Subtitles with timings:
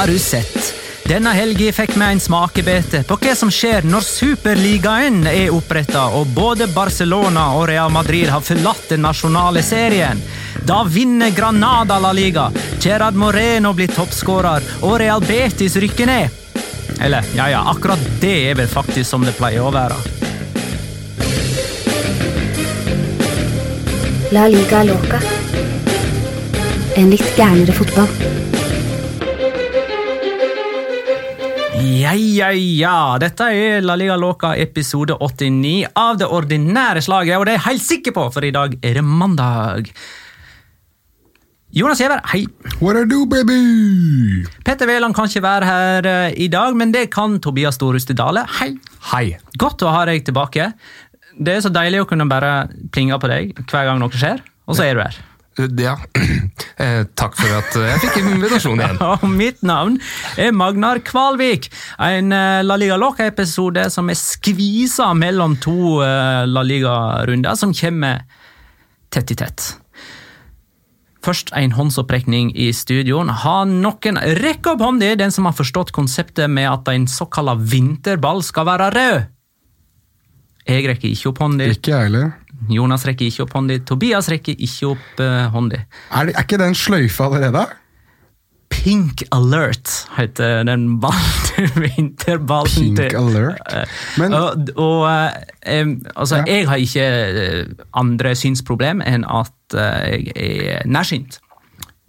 [0.00, 0.74] Har du sett?
[1.04, 6.30] Denne helga fikk vi en smakebete på hva som skjer når Superligaen er oppretta og
[6.36, 10.22] både Barcelona og Real Madrid har forlatt den nasjonale serien.
[10.64, 12.46] Da vinner Granada La Liga,
[12.80, 16.40] Gerard Moreno blir toppskårer og Real Betis rykker ned.
[17.02, 20.19] Eller, ja ja, akkurat det er vel faktisk som det pleier å være.
[24.30, 25.18] La liga loca.
[26.94, 28.06] En litt gærnere fotball.
[31.80, 32.94] Ja, ja, ja.
[33.18, 37.66] Dette er La Liga Loca episode 89 av det ordinære slaget, og det er jeg
[37.66, 39.90] helt sikker på, for i dag er det mandag.
[41.74, 42.44] Jonas Giæver, hei.
[42.78, 44.46] What I do, baby?
[44.66, 48.46] Petter Wæland kan ikke være her eh, i dag, men det kan Tobias Storhuste Dale.
[48.60, 48.72] Hei.
[49.10, 49.26] Hei.
[49.58, 50.72] Godt å ha deg tilbake.
[51.40, 54.76] Det er så deilig å kunne bare plinge på deg hver gang noe skjer, og
[54.76, 55.20] så er du her.
[55.78, 55.98] Ja.
[56.80, 59.00] Eh, takk for at eh, jeg fikk invitasjon igjen.
[59.20, 59.98] Og mitt navn
[60.40, 61.66] er Magnar Kvalvik.
[62.00, 68.22] En eh, La Liga Loca-episode som er skvisa mellom to eh, La Liga-runder, som kommer
[69.12, 69.66] tett i tett.
[71.20, 73.28] Først en håndsopprekning i studioen.
[73.42, 78.40] Har noen Rekk opp hånda, den som har forstått konseptet med at en såkalla vinterball
[78.46, 79.28] skal være rød.
[80.68, 81.66] Jeg rekker ikke opp hånda.
[81.72, 82.32] Ikke jeg heller.
[82.70, 83.78] Jonas rekker ikke opp hånda.
[83.88, 85.84] Tobias rekker ikke opp uh, hånda.
[86.12, 87.64] Er, er ikke den sløyfe allerede?
[88.70, 90.84] Pink Alert heter den
[91.84, 92.70] vinterballen.
[92.94, 93.58] Pink til- alert?
[93.72, 93.84] Eh,
[94.20, 96.44] Men og, og eh, em, altså, Ja.
[96.54, 97.64] jeg har ikke eh,
[97.98, 101.40] andre synsproblem enn at eh, jeg er nærsynt.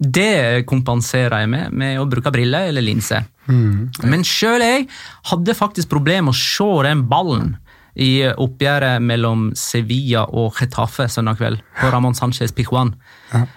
[0.02, 3.20] Det kompenserer jeg med med å bruke briller eller linse.
[3.46, 3.90] Mm.
[4.06, 4.86] Men sjøl jeg
[5.30, 7.56] hadde faktisk problemer med å se den ballen
[7.94, 12.94] i oppgjøret mellom Sevilla og Getafe søndag kveld på Ramón Sánchez Pijuan.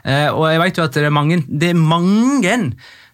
[0.04, 2.56] Eh, og jeg vet jo at det er mange, det er mange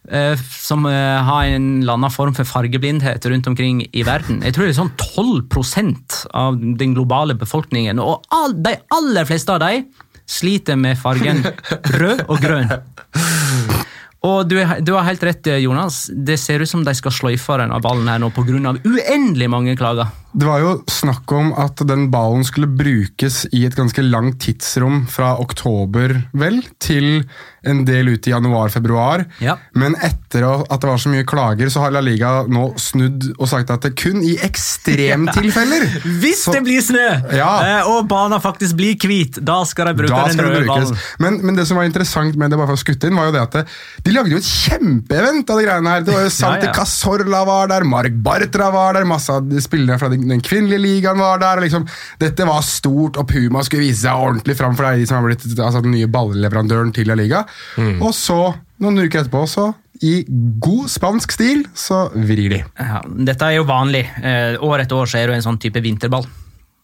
[0.10, 4.42] eh, som eh, har en eller annen form for fargeblindhet rundt omkring i verden.
[4.46, 9.54] Jeg tror det er sånn 12% av den globale befolkningen, og all, de aller fleste
[9.54, 9.86] av dem
[10.32, 11.44] sliter med fargen
[12.02, 12.74] rød og grønn.
[14.22, 16.04] Og du, du har helt rett, Jonas.
[16.14, 18.76] Det ser ut som de skal sløyfe denne ballen her nå pga.
[18.86, 20.14] uendelig mange klager.
[20.34, 25.06] Det var jo snakk om at den ballen skulle brukes i et ganske langt tidsrom
[25.12, 27.24] fra oktober, vel, til
[27.68, 29.26] en del ut i januar-februar.
[29.44, 29.58] Ja.
[29.78, 33.46] Men etter at det var så mye klager, så har La Liga nå snudd og
[33.52, 35.84] sagt at det kun i ekstremtilfeller
[36.24, 37.06] Hvis så- det blir snø,
[37.36, 37.52] Ja.
[37.82, 40.98] eh, og bana faktisk blir hvit, da skal de bruke Da den røde ballen.
[41.20, 43.36] Men, men det som var interessant med det, bare for å skutte inn, var jo
[43.38, 43.66] det at det,
[44.08, 46.02] de lagde jo et kjempeevent av de greiene her.
[46.08, 46.74] Det var jo Santi ja.
[46.76, 50.84] Cazorla var der, Mark Bartra var der, masse av de spillerne fra den, den kvinnelige
[50.84, 51.62] ligaen var der.
[51.62, 51.88] og liksom,
[52.22, 55.46] Dette var stort, og Puma skulle vise seg ordentlig fram for de som har blitt
[55.58, 57.46] altså, den nye ballleverandøren til La Liga.
[58.00, 58.42] Og så,
[58.84, 59.72] noen uker etterpå, så
[60.02, 60.24] i
[60.62, 62.62] god spansk stil, så vrir de.
[62.82, 64.08] Ja, dette er jo vanlig.
[64.18, 66.26] Eh, år etter år så er det en sånn type vinterball.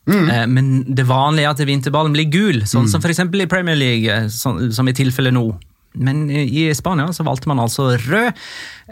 [0.07, 0.27] Mm.
[0.29, 3.25] Eh, men det vanlige er at vinterballen blir gul, sånn som f.eks.
[3.25, 5.47] i Premier League, eh, som i tilfellet nå.
[5.97, 8.33] Men i Spania så valgte man altså rød,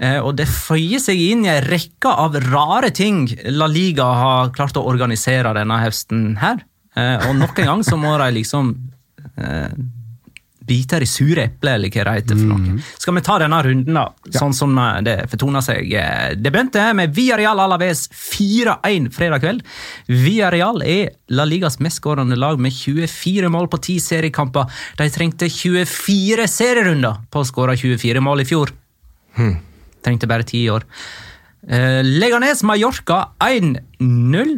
[0.02, 4.54] eh, og det føyer seg inn i en rekke av rare ting La Liga har
[4.56, 6.64] klart å organisere denne høsten her.
[6.96, 8.74] Eh, Og nok en gang så må de liksom
[9.38, 9.70] eh,
[10.68, 12.76] biter i sure epler, eller hva det heter for noe.
[12.98, 14.06] Skal vi ta denne runden, da?
[14.40, 15.92] Sånn som eh, det fortoner seg.
[15.94, 19.64] Eh, Det begynte med Villarreal Alaves 4-1 fredag kveld.
[20.08, 24.66] Villarreal er La Ligas mestskårende lag med 24 mål på 10 seriekamper.
[24.98, 28.74] De trengte 24 serierunder på å skåre 24 mål i fjor.
[30.06, 30.84] Trengte bare 10 år.
[31.68, 34.56] Eh, Leganes Mallorca 1-0.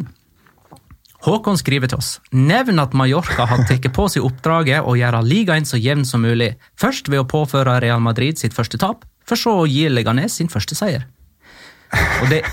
[1.26, 2.10] Håkon skriver til oss.
[2.30, 6.52] Nevn at Mallorca har tatt på seg oppdraget å gjøre ligaen så jevn som mulig.
[6.78, 10.50] Først ved å påføre Real Madrid sitt første tap, for så å gi Leganes sin
[10.52, 11.08] første seier.
[12.22, 12.44] Og det,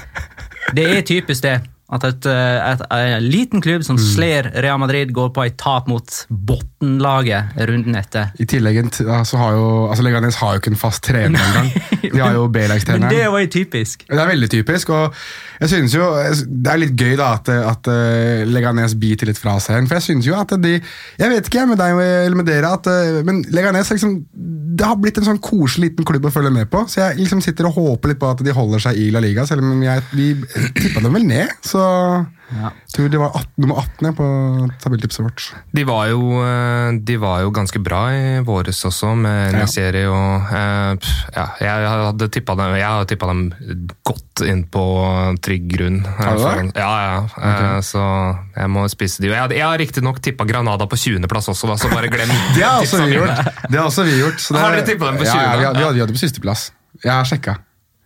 [0.73, 1.59] det er typisk det.
[1.93, 5.85] At et, eh, et, en liten klubb som sler Real Madrid, går på et tap
[5.85, 8.31] mot bunnlaget runden etter.
[8.41, 11.69] I tillegg altså, har jo, altså Leganes har jo ikke en fast trener engang.
[12.01, 13.13] De har jo Men B-lagstreneren.
[13.13, 14.07] det var jo typisk.
[14.09, 15.13] Det er veldig typisk, og
[15.61, 16.09] jeg synes jo
[16.65, 19.85] det er litt gøy da at, at eh, Leganes biter litt fra seg.
[19.85, 22.89] For jeg synes jo at de Jeg vet ikke med deg eller med dere, at,
[22.89, 24.17] eh, men Leganes liksom,
[24.75, 26.81] det har blitt en sånn koselig liten klubb å følge med på.
[26.89, 29.45] Så jeg liksom sitter og håper litt på at de holder seg i La Liga,
[29.47, 30.31] selv om jeg, vi
[30.75, 31.53] tippa dem vel ned.
[31.65, 32.25] Så så
[32.55, 32.69] Ja.
[32.93, 34.25] tror de var 18, nummer 18 på
[34.79, 35.45] tabelltipset vårt.
[35.73, 39.63] De var, jo, eh, de var jo ganske bra i våres også, med Ja.
[39.63, 43.41] Niseri og eh, ja, Jeg hadde tippa dem, har tippa dem
[44.05, 44.83] godt inn på
[45.41, 45.99] trygg grunn.
[46.05, 46.77] eh, Har du det?
[46.77, 47.17] Ja, ja.
[47.33, 47.81] Okay.
[47.81, 48.05] Så
[48.55, 49.33] jeg må spise de.
[49.33, 52.81] Jeg, jeg har riktignok tippa Granada på 20.-plass også, da, så bare glem Det har
[52.85, 53.53] også vi gjort.
[53.69, 55.65] Det har også vi gjort så det, Har dere tippet dem på 20 ja, vi,
[55.65, 56.71] hadde- vi hadde det på sisteplass.
[57.03, 57.57] Jeg har sjekka.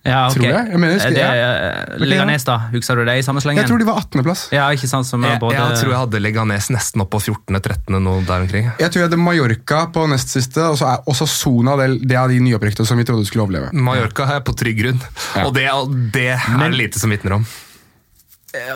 [0.09, 0.35] Ja, ok.
[0.39, 0.65] Tror jeg.
[0.73, 1.43] Jeg mener, husker det jeg.
[1.45, 2.55] er Leganes, da.
[2.73, 3.61] Husker du det i samme slengen?
[3.61, 4.43] Jeg tror de var 18.-plass.
[4.55, 5.55] Ja, ikke sant, som Jeg, både...
[5.59, 8.69] jeg tror jeg hadde Leganes nesten opp på 14.-13., noe der omkring.
[8.81, 12.17] Jeg tror jeg hadde Mallorca på nest siste, og så er også Sona det, det
[12.19, 13.71] av de nyopprykkede som vi trodde skulle overleve.
[13.73, 15.01] Mallorca er på trygg grunn,
[15.37, 15.45] Ja.
[15.47, 15.67] og det,
[16.15, 17.45] det er det lite som vitner om.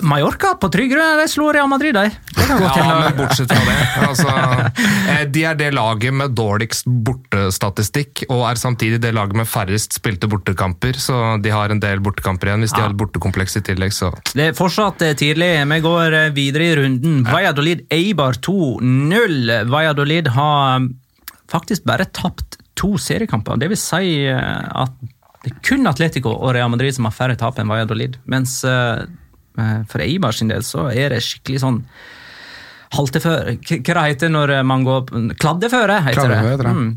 [0.06, 2.10] Mallorca på trygg grunn, de slo Real Madrid, de.
[2.36, 3.78] Det kan godt Ja, men bortsett fra det.
[4.08, 4.34] Altså,
[5.10, 9.98] eh, de er det laget med dårligst bortestatistikk, og er samtidig det laget med færrest
[9.98, 12.66] spilte bortekamper, så de har en del bortekamper igjen.
[12.66, 12.88] Hvis de Ja.
[12.88, 15.52] har bortekompleks i tillegg, så Det er fortsatt eh, tidlig.
[15.74, 17.24] Vi går eh, videre i runden.
[17.26, 19.69] Valladolid Eibar 2-0.
[19.69, 20.88] Valladolid har eh,
[21.50, 23.58] faktisk bare tapt to seriekamper.
[23.60, 24.92] Det vil si eh, at
[25.44, 28.16] det er kun Atletico og Real Madrid som har færre tap enn Valladolid.
[28.31, 28.72] Mens eh,
[29.04, 29.06] eh,
[29.90, 31.80] for Eibar sin del så er det skikkelig sånn
[32.94, 35.08] halteføre Hva heter det når man går
[35.42, 36.52] Kladdeføre, heter Kladdeføre, det.
[36.52, 36.74] heter det.
[36.78, 36.92] Mm.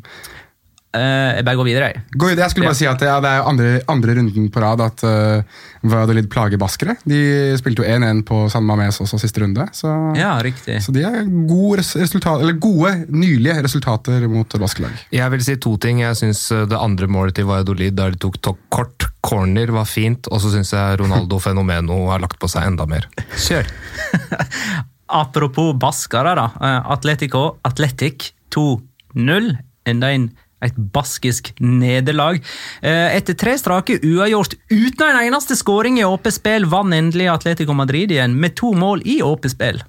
[0.96, 2.02] Eh, jeg bare går videre, jeg.
[2.16, 2.28] Gå.
[2.32, 5.42] Jeg skulle bare si at ja, Det er andre, andre runden på rad at uh,
[5.86, 6.94] Valladolid plager baskere.
[7.04, 7.18] De
[7.60, 9.66] spilte jo 1-1 på San Mames også siste runde.
[9.76, 10.78] Så, Ja, riktig.
[10.84, 14.96] så de er gode, res- resultat, eller gode, nylige resultater mot baskelag.
[15.14, 16.00] Jeg vil si to ting.
[16.04, 20.28] Jeg syns det andre målet til Valladolid, der de tok, tok kort corner, var fint,
[20.30, 23.08] og så syns jeg Ronaldo Fenomeno har lagt på seg enda mer.
[23.36, 23.66] Kjør.
[25.06, 26.46] Apropos baskere, da.
[26.60, 29.52] Eh, Atletico Atletic 2-0.
[29.86, 30.28] Enda en,
[30.66, 32.40] et baskisk nederlag.
[32.82, 37.76] Eh, Etter tre strake uavgjort uten en eneste skåring i åpent spill, vant endelig Atletico
[37.76, 39.82] Madrid igjen med to mål i åpent spill.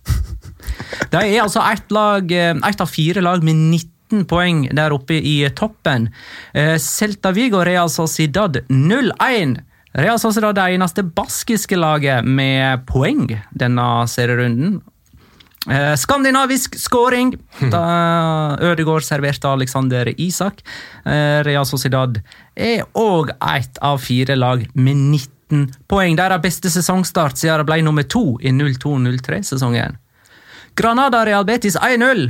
[1.12, 6.10] De er altså ett eh, av fire lag med 19 poeng der oppe i toppen.
[6.54, 9.58] Eh, Celta Vigo Real Sociedad 0-1.
[9.98, 14.82] Real Sociedad er det eneste baskiske laget med poeng denne serierunden.
[15.68, 17.34] Eh, skandinavisk scoring
[17.74, 20.64] da Ødegaard serverte Alexander Isak.
[21.06, 22.22] Eh, Real Sociedad
[22.56, 26.16] er òg ett av fire lag med 19 poeng.
[26.16, 30.00] Deres beste sesongstart siden de ble nummer to i 02-03-sesongen.
[30.78, 32.30] Granada Real Betis 1-0.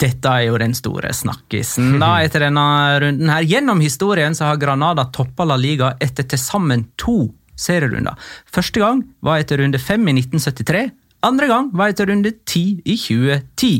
[0.00, 2.66] Dette er jo den store snakkisen da etter denne
[3.02, 3.30] runden.
[3.34, 3.42] her.
[3.42, 8.14] Gjennom historien så har Granada toppa La Liga etter til sammen to serierunder.
[8.50, 10.90] Første gang var etter runde fem i 1973.
[11.24, 13.70] Andre gang var etter runde ti i 2010.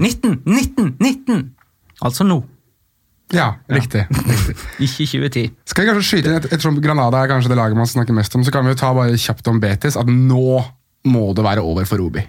[0.00, 1.42] 19, 19, 19!
[2.02, 2.40] Altså nå,
[3.32, 4.02] Ja, riktig.
[4.10, 4.54] riktig.
[4.84, 5.44] ikke 2010.
[5.70, 8.34] Skal vi kanskje skyte inn, et- Ettersom Granada er kanskje det laget man snakker mest
[8.36, 10.60] om, så kan vi jo ta bare kjapt om Betis at nå
[11.08, 12.22] må det være over for Robi.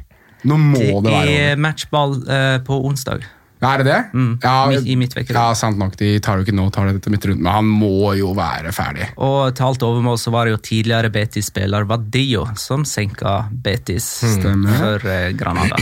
[0.47, 1.27] Nå må det, Det være over.
[1.27, 3.25] Det er matchball uh, på onsdag.
[3.63, 3.99] Er det det?
[4.13, 5.39] Mm, Ja, i midtvekkerunden.
[5.39, 5.95] Ja, sant nok.
[5.99, 9.07] De tar jo ikke nå, tar det til midtrunden, men han må jo være ferdig.
[9.23, 14.67] Og til alt overmål så var det jo tidligere Betis-spiller Vadillo som senka Betis mm.
[14.81, 15.79] for eh, Granada.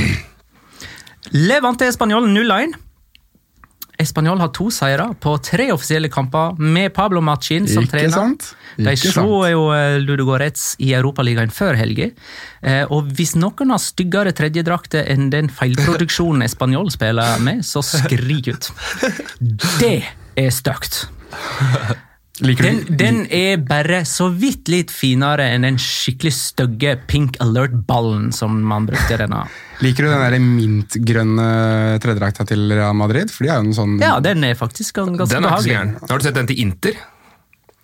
[1.31, 2.77] Levante Español 0-1.
[4.01, 8.15] Español har to seire på tre offisielle kamper med Pablo Machin som Ikke trener.
[8.15, 8.47] sant?
[8.77, 9.51] De Ikke slo sant?
[9.51, 9.63] jo
[10.01, 12.09] Ludo Ludogorets i Europaligaen før helga.
[12.63, 18.47] Eh, Og hvis noen har styggere tredjedrakter enn den feilproduksjonen Español spiller med, så skrik
[18.53, 18.71] ut.
[19.81, 20.03] Det
[20.37, 21.05] er stygt.
[22.41, 27.37] Liker Den, du den er bare så vidt litt finere enn den skikkelig stygge pink
[27.43, 29.43] alert-ballen som man brukte denne.
[29.85, 31.47] Liker du den der mintgrønne
[32.01, 33.29] tredjedrakta til Real Madrid?
[33.33, 35.95] For de er jo en sånn Ja, den er faktisk gan- ganske behagelig.
[36.09, 36.97] Har du sett den til Inter?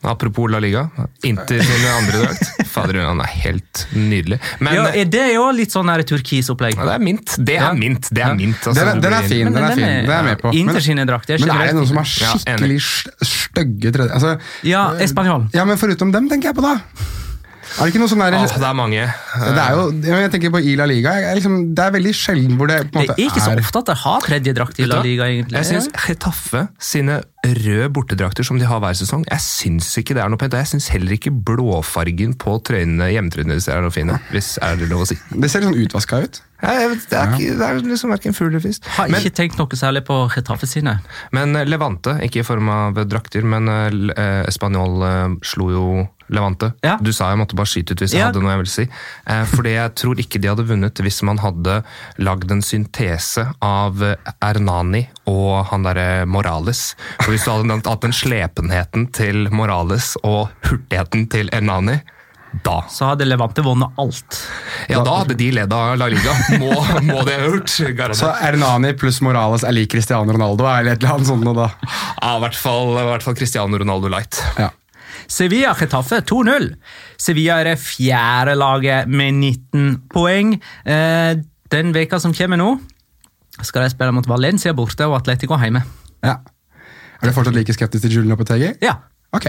[0.03, 0.89] Apropos La Liga.
[1.25, 2.67] Inter sin andre drakt.
[2.69, 4.37] Fader, han er helt nydelig.
[4.61, 6.77] Men Ja, er det jo litt sånn turkisopplegg?
[6.77, 7.35] ja, det er mint.
[7.39, 7.69] Det Ja.
[7.71, 8.09] er mint.
[8.13, 8.61] Det er mint.
[8.61, 8.85] altså.
[8.85, 9.43] den, den er fin.
[9.45, 10.53] Men den er fin, det er jeg med på.
[10.53, 13.91] Inter Men, sine drakter er men er det er noen som har skikkelig ja, stygge
[13.91, 14.11] tredje...
[14.13, 15.49] Altså, Ja, Español.
[15.53, 16.77] ja, men foruten dem tenker jeg på, da.
[17.77, 19.05] Er det ikke noe sånn der Åh, det er mange.
[19.37, 21.13] Det er jo, jeg tenker på Ila Liga.
[21.19, 23.43] Jeg, er liksom, det er veldig sjelden hvor det på en Det måte er ikke
[23.43, 25.01] så ofte at de har tredje drakt i Vet La?
[25.05, 25.59] Liga, egentlig.
[25.59, 30.23] Jeg syns Chetaffe sine røde bortedrakter som de har hver sesong, jeg syns ikke det
[30.23, 30.55] er noe pent.
[30.55, 34.79] Og jeg syns heller ikke blåfargen på trøyene, hjemmetrøyene deres er noe fine, hvis er
[34.79, 35.19] det lov å si.
[35.31, 36.41] Det ser litt sånn utvaska ut.
[36.57, 38.85] Ja, vet, det, er ikke, det er liksom verken fugl eller fisk.
[38.97, 40.97] Har Men, ikke tenkt noe særlig på Getafe sine.
[41.35, 45.87] men Levante, ikke i form av drakter, men eh, Spanjol eh, slo jo
[46.29, 46.73] Levante.
[46.83, 46.97] Ja.
[47.01, 48.25] Du sa jeg måtte bare skyte ut hvis jeg Ja.
[48.31, 48.87] hadde noe jeg ville si.
[49.27, 51.83] Eh, fordi jeg tror ikke de hadde vunnet hvis man hadde
[52.19, 54.03] lagd en syntese av
[54.43, 56.95] Ernani og han derre Morales.
[57.21, 61.99] For hvis du hadde hatt den slepenheten til Morales og hurtigheten til Ernani,
[62.63, 62.79] Da.
[62.89, 64.37] så hadde Levante vunnet alt.
[64.89, 66.31] Ja, da hadde de ledd av La Liga.
[66.57, 66.71] Må,
[67.03, 68.15] må de ha gjort.
[68.17, 71.43] Så Ernani pluss Morales er lik Cristiano Ronaldo, eller et eller annet sånt.
[71.55, 71.67] da.
[72.21, 74.39] Ja, i hvert fall, i hvert fall Cristiano Ronaldo Light.
[74.57, 74.69] Ja.
[75.27, 76.69] Sevilla Chetaffe 2-0.
[77.19, 80.53] Sevilla er det fjerde laget med 19 poeng.
[80.85, 81.37] Eh,
[81.73, 82.69] den veka som kommer nå,
[83.61, 85.83] skal de spille mot Valencia borte og Atletico hjemme.
[86.23, 86.37] ja.
[87.17, 88.67] Er du fortsatt like skeptisk til Julian Lopetegi?
[88.85, 88.91] Ja.
[89.33, 89.47] Ok.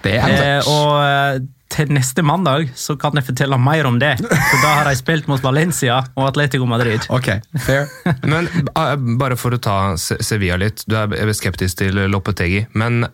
[0.00, 4.14] Det er Eh, og eh, til neste mandag så kan jeg fortelle mer om det.
[4.24, 7.04] For da har de spilt mot Valencia og Atletico Madrid.
[7.12, 7.28] Ok,
[7.60, 7.90] fair.
[8.32, 10.86] Men eh, bare for å ta Sevilla litt.
[10.88, 12.64] Du er skeptisk til Lopetegi.
[12.72, 13.04] Men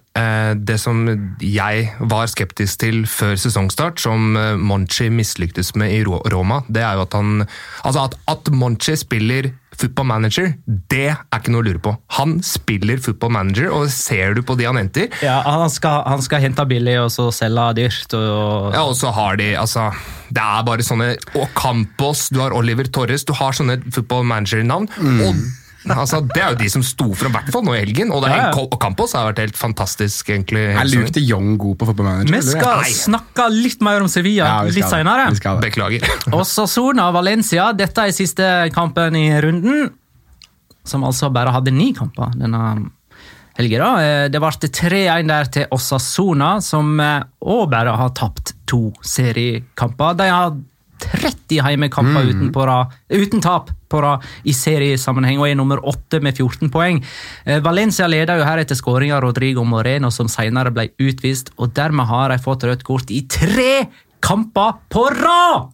[0.54, 1.00] det som
[1.42, 6.94] jeg var skeptisk til før sesongstart, som eh, Monchi mislyktes med i Roma, det er
[6.94, 7.32] jo at han
[7.84, 10.52] Altså at, at Monchi spiller football manager,
[10.92, 11.96] det er ikke noe å lure på.
[12.14, 16.22] Han spiller football manager, og ser du på de han henter Ja, han skal, han
[16.22, 18.14] skal hente billig og så selge dyrt.
[18.14, 19.88] Og, Ja, og så har de, altså
[20.30, 24.86] Det er bare sånne Og Campos, du har Oliver Torres, du har sånne football manager-navn.
[25.26, 25.44] Og
[25.92, 28.10] altså, Det er jo de som sto fram, i hvert fall nå i helgen.
[28.14, 28.62] Og, det er, Ja, ja.
[28.64, 30.62] og Campos har vært helt fantastisk, egentlig.
[30.74, 32.32] Er Luke de Jong god på fotballmanager?
[32.34, 32.90] Vi skal Nei.
[32.96, 34.90] snakke litt mer om Sevilla Ja, vi skal litt det.
[34.96, 35.28] senere.
[35.30, 35.68] Vi skal det.
[35.70, 36.08] Beklager.
[36.40, 39.90] Osasuna Valencia, dette er siste kampen i runden.
[40.84, 42.90] Som altså bare hadde ni kamper denne
[43.56, 43.78] helga.
[43.78, 43.90] da.
[44.02, 50.16] Eh, Det ble 3-1 der til Osasuna, som òg bare har tapt to seriekamper.
[50.16, 50.56] De har
[51.04, 52.50] 30 heimekamper uten,
[53.10, 57.00] uten tap på rad i seriesammenheng og er nummer åtte med 14 poeng.
[57.46, 61.74] Eh, Valencia leder jo her etter skåring av Rodrigo Moreno, som senere ble utvist, og
[61.76, 63.86] dermed har de fått rødt kort i tre
[64.24, 65.70] kamper på rad!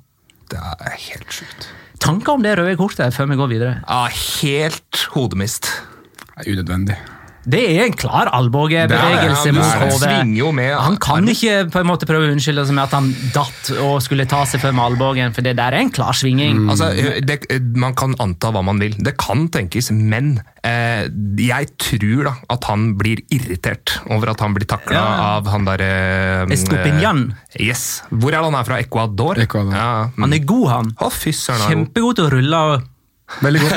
[0.50, 1.70] Det er helt sjukt.
[2.00, 3.78] Tanker om det røde kortet før vi går videre?
[3.84, 4.06] Ja,
[4.40, 5.68] helt hodemist.
[6.32, 6.96] Det er unødvendig.
[7.50, 10.74] Det er en klar albuebevegelse mot hodet.
[10.80, 13.96] Han kan ikke på en måte prøve å unnskylde seg med at han datt og
[14.04, 16.66] skulle ta seg før med albuen, for det der er en klar svinging.
[16.70, 16.90] Altså,
[17.26, 17.40] det,
[17.80, 18.94] Man kan anta hva man vil.
[18.98, 21.06] Det kan tenkes, men eh,
[21.40, 25.08] jeg tror da at han blir irritert over at han blir takla Ja.
[25.38, 25.90] av han derre
[26.46, 27.26] eh, Estopinian.
[27.58, 28.02] Yes.
[28.10, 28.78] Hvor er det han er fra?
[28.84, 29.40] Ecuador?
[29.42, 29.74] Ecuador.
[29.74, 29.90] Ja.
[30.20, 30.94] Han er god, han.
[31.00, 31.66] Å, fy søren.
[31.70, 32.64] Kjempegod til å rulle.
[32.74, 32.88] og-
[33.44, 33.72] Veldig god.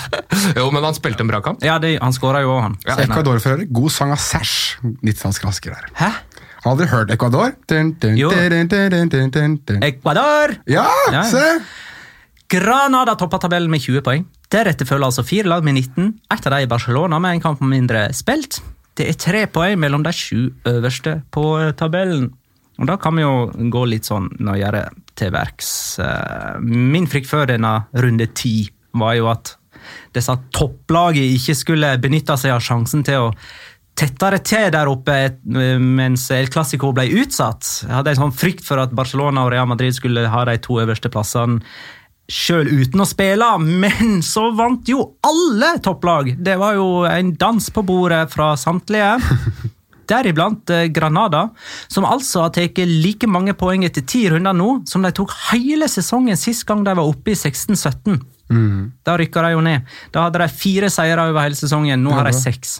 [0.58, 1.62] Jo, men han spilte en bra kamp.
[1.64, 2.74] Ja, det, Han skåra jo òg, han.
[2.86, 3.68] Ja, Ecuador for øvrig.
[3.72, 4.76] God sang av Sash.
[4.82, 5.88] 90-tallsklassiker der.
[6.00, 6.10] Hæ?
[6.64, 7.52] Har dere hørt Ecuador?
[7.70, 8.30] Dun, dun, Jo.
[8.32, 9.82] dun, dun, dun, dun, dun, dun.
[9.84, 10.56] Ecuador!
[10.66, 11.22] Ja, Ja.
[11.28, 11.44] se!
[12.48, 14.24] Granada topper tabellen med 20 poeng.
[14.52, 16.10] Deretter følger altså fire lag med 19.
[16.30, 18.60] Ett av dem i Barcelona med en kamp mindre spilt.
[18.94, 21.44] Det er tre poeng mellom de sju øverste på
[21.78, 22.30] tabellen.
[22.78, 25.98] Og Da kan vi jo gå litt sånn nøyere til verks.
[26.02, 29.54] Eh, Min frykt før denne runde ti var jo at
[30.14, 33.32] disse topplagene ikke skulle benytte seg av sjansen til å
[33.94, 37.66] tettere til der oppe mens El Clásico ble utsatt.
[37.84, 40.80] Jeg hadde en sånn frykt for at Barcelona og Real Madrid skulle ha de to
[40.82, 41.60] øverste plassene
[42.30, 46.34] sjøl uten å spille, men så vant jo alle topplag!
[46.40, 49.18] Det var jo en dans på bordet fra samtlige.
[50.08, 51.46] Deriblant eh, Granada,
[51.88, 55.88] som altså har tatt like mange poeng etter ti runder nå som de tok hele
[55.88, 58.18] sesongen sist gang de var oppe i 16-17.
[59.04, 59.86] Da rykka de jo ned.
[60.12, 62.78] Da hadde de fire seire over hele sesongen, nå har de Ja, seks.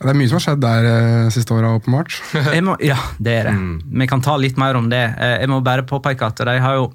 [0.00, 2.14] Det er mye som har skjedd der eh, siste året, åpenbart.
[2.56, 3.54] Jeg må, ja, det er det.
[4.00, 5.02] Vi kan ta litt mer om det.
[5.20, 6.86] Eh, Jeg må bare påpeke at de har jo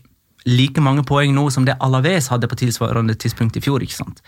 [0.50, 3.82] like mange poeng nå som det Alaves hadde på tilsvarende tidspunkt i fjor.
[3.86, 4.22] ikke sant?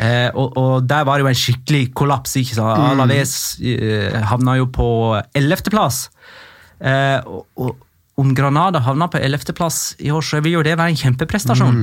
[0.00, 2.34] Eh, og, og der var det jo en skikkelig kollaps.
[2.40, 3.00] ikke sant?
[3.04, 4.88] Alaves eh, havna jo på
[5.36, 6.06] ellevteplass.
[6.80, 7.76] Eh, og, og
[8.20, 11.78] om Granada havna på ellevteplass i år, så vil jo det være en kjempeprestasjon.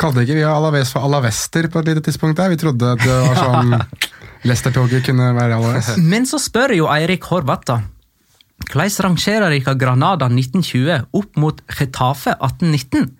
[0.00, 2.52] Kalte ikke vi Alaves for Alavester på et lite tidspunkt der?
[2.54, 3.74] Vi trodde at det var sånn
[4.48, 5.94] Leicester-toget kunne være Alaves.
[6.12, 7.82] Men så spør jo Eirik Horvath, da.
[8.70, 13.10] Hvordan rangerer dere Granada 1920 opp mot Getafe 1819?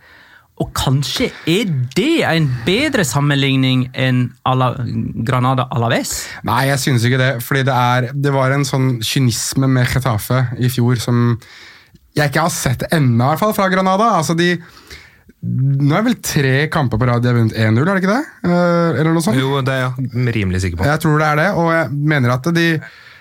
[0.60, 4.74] Og kanskje er det en bedre sammenligning enn Ala
[5.24, 6.26] Granada Alaves?
[6.44, 7.30] Nei, jeg synes ikke det.
[7.44, 11.38] Fordi det, er, det var en sånn kynisme med Getafe i fjor som
[12.16, 14.12] jeg ikke har sett ennå, i hvert fall, fra Granada.
[14.18, 14.54] Altså, de
[15.40, 18.12] Nå er det vel tre kamper på rad de har vunnet 1-0, er det ikke
[18.12, 18.24] det?
[18.44, 19.38] Eh, Eller noe sånt?
[19.40, 20.84] Jo, det er jeg rimelig sikker på.
[20.84, 22.66] Jeg tror det er det, og jeg mener at de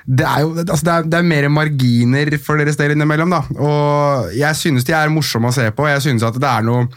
[0.09, 3.29] det er jo altså det er, det er mer marginer for deres del innimellom.
[3.29, 6.65] da, og Jeg synes de er morsomme å se på, jeg synes at det er
[6.65, 6.87] noe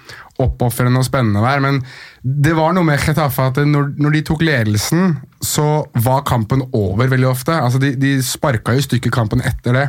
[0.40, 1.61] oppofrende og spennende der.
[1.61, 1.82] Men
[2.22, 7.11] det var noe med Chetaffe at når, når de tok ledelsen, så var kampen over
[7.12, 7.52] veldig ofte.
[7.52, 9.87] altså De, de sparka jo stykket stykker kampen etter det.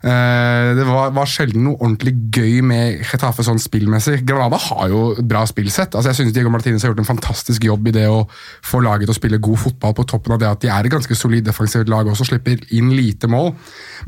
[0.00, 4.22] Eh, det var, var sjelden noe ordentlig gøy med Getafe sånn spillmessig.
[4.24, 5.92] Granada har jo bra spillsett.
[5.92, 8.22] Altså jeg synes Diego Martinez har gjort en fantastisk jobb i det å
[8.64, 10.94] få laget til å spille god fotball på toppen av det at de er et
[10.94, 13.52] ganske solid defensivt lag også, slipper inn lite mål.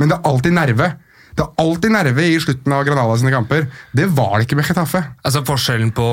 [0.00, 0.88] Men det er alltid nerve.
[1.32, 3.66] Det er alltid nerve i slutten av Granada sine kamper.
[3.96, 5.00] Det var det ikke med Chetaffe.
[5.24, 6.06] Altså Forskjellen på,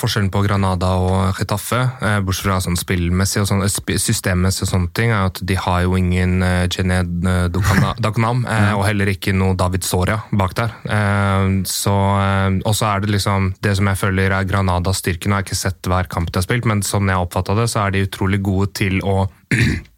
[0.00, 4.72] forskjellen på Granada og Getafe, eh, bortsett fra sånn spillmessig og sånn, eh, systemmessig og
[4.74, 9.34] sånne ting, er at de har jo ingen eh, Gened eh, eh, og heller ikke
[9.36, 10.76] noe David Soria bak der.
[10.84, 15.28] Eh, så, eh, og så er det liksom det som jeg føler er Granadas styrke.
[15.28, 17.70] Nå har jeg ikke sett hver kamp de har spilt, men sånn jeg oppfatta det,
[17.72, 19.24] så er de utrolig gode til å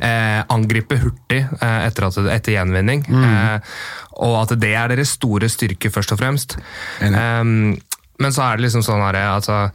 [0.00, 3.04] eh, angripe hurtig eh, etter, at, etter gjenvinning.
[3.08, 3.76] Eh,
[4.18, 6.58] og at det er deres store styrke, først og fremst.
[7.04, 7.78] Enig.
[8.18, 9.68] Men så er det liksom sånn her, altså,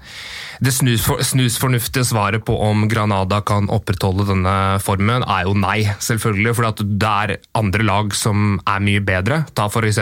[0.64, 6.54] Det snusfor, snusfornuftige svaret på om Granada kan opprettholde denne formen, er jo nei, selvfølgelig.
[6.56, 9.42] For det er andre lag som er mye bedre.
[9.56, 10.02] Ta f.eks.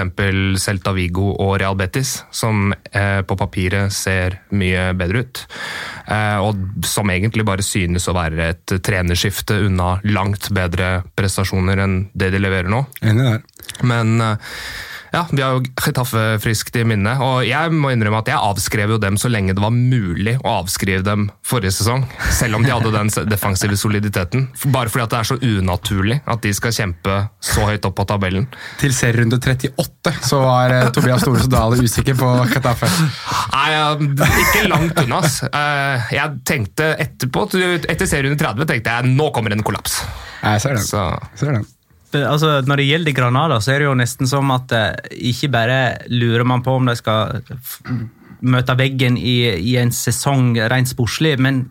[0.61, 5.43] Celta Vigo og Real Betis, som eh, på papiret ser mye bedre ut.
[6.05, 11.99] Eh, og som egentlig bare synes å være et trenerskifte unna langt bedre prestasjoner enn
[12.13, 12.85] det de leverer nå.
[13.01, 13.43] Enig der.
[13.87, 14.55] Men eh,
[15.11, 18.93] ja, vi har jo Getafe friskt i minne, og jeg må innrømme at jeg avskrev
[18.93, 22.71] jo dem så lenge det var mulig å avskrive dem forrige sesong, selv om de
[22.71, 24.45] hadde den defensive soliditeten.
[24.71, 28.05] Bare fordi at det er så unaturlig at de skal kjempe så høyt opp på
[28.07, 28.47] tabellen.
[28.79, 32.87] Til serierunde 38 så var eh, Tobias Storesen Dale usikker på Chetaffe.
[33.51, 35.19] Nei, ikke langt unna.
[35.19, 35.41] ass.
[35.49, 37.47] Eh, Jeg tenkte etterpå,
[37.83, 40.01] etter serierunde 30, tenkte jeg nå kommer en kollaps.
[40.41, 40.87] Jeg ser den.
[40.87, 41.03] Så
[41.35, 41.67] Jeg ser den.
[42.17, 45.77] Altså, når det gjelder Granada, så er det jo nesten som at eh, ikke bare
[46.11, 47.41] lurer man på om de skal
[48.41, 51.65] møte veggen i, i en sesong rent sportslig, men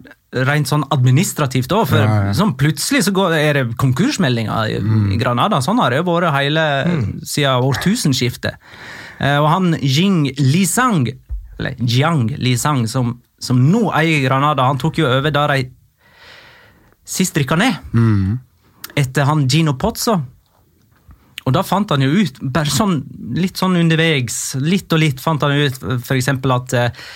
[0.46, 1.88] rent sånn administrativt òg.
[1.90, 2.34] For Ja, ja.
[2.38, 4.76] Sånn plutselig så går, er det konkursmeldinger i,
[5.14, 5.58] i Granada.
[5.64, 6.64] Sånn har det jo vært hele
[7.26, 8.60] siden årtusenskiftet.
[9.18, 11.08] Eh, og han Jing Lisang,
[11.58, 15.66] eller Jiang Lisang, som, som nå eier Granada, han tok jo over da de
[17.10, 17.74] sist rykka ned
[19.00, 20.18] etter han Gino Pozzo.
[21.48, 23.00] Og da fant han jo ut, bare sånn,
[23.38, 25.78] litt sånn underveis, litt og litt fant han ut
[26.18, 27.06] eksempel at eh,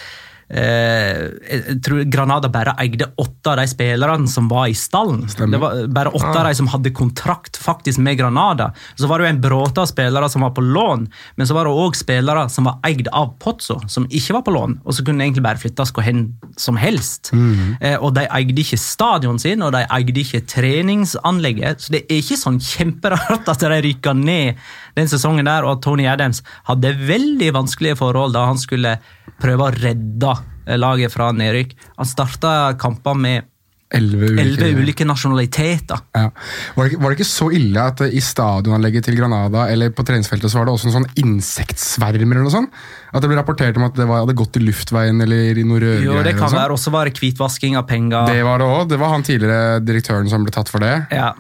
[0.55, 5.25] jeg tror Granada bare eide åtte av de spillerne som var i stallen.
[5.31, 5.53] Stemmer.
[5.55, 8.71] Det var bare åtte av de som hadde kontrakt faktisk med Granada.
[8.95, 11.67] Så var det jo en bråte av spillere som var på lån, men så var
[11.67, 15.05] det òg spillere som var eid av Pozzo, som ikke var på lån, og så
[15.07, 16.27] kunne egentlig bare flyttes hvor hen
[16.61, 17.33] som helst.
[17.35, 22.23] Eh, og de eide ikke stadion sin, og de eide ikke treningsanlegget, så det er
[22.23, 24.61] ikke sånn kjemperart at de rykka ned
[24.99, 28.97] den sesongen der, og at Tony Adams hadde veldig vanskelige forhold da han skulle
[29.43, 31.75] prøve å redde eh, laget fra nedrykk.
[31.99, 33.51] Han starta kamper med
[33.95, 36.01] Elleve ulike, ulike nasjonaliteter.
[36.17, 36.31] Ja.
[36.75, 40.07] Var, det, var det ikke så ille at eh, i stadionanlegget til Granada eller på
[40.07, 42.79] treningsfeltet så var det også en sånn insektsvermer eller noe sånt?
[43.13, 45.83] At det ble rapportert om at det var, hadde gått i luftveien eller i noe
[45.85, 46.09] rødgreier?
[46.09, 46.75] Jo, det kan være.
[46.75, 48.33] Også var det hvitvasking av penger.
[48.33, 48.89] Det var det òg.
[48.91, 50.97] Det var han tidligere direktøren som ble tatt for det.
[51.15, 51.35] Ja.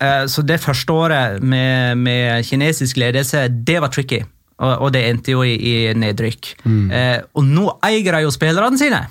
[0.00, 4.22] Eh, Så det første året med, med kinesisk ledelse, det var tricky.
[4.58, 6.52] Og, og det endte jo i, i nedrykk.
[6.66, 9.04] Eh, og nå eier de jo spillerne sine!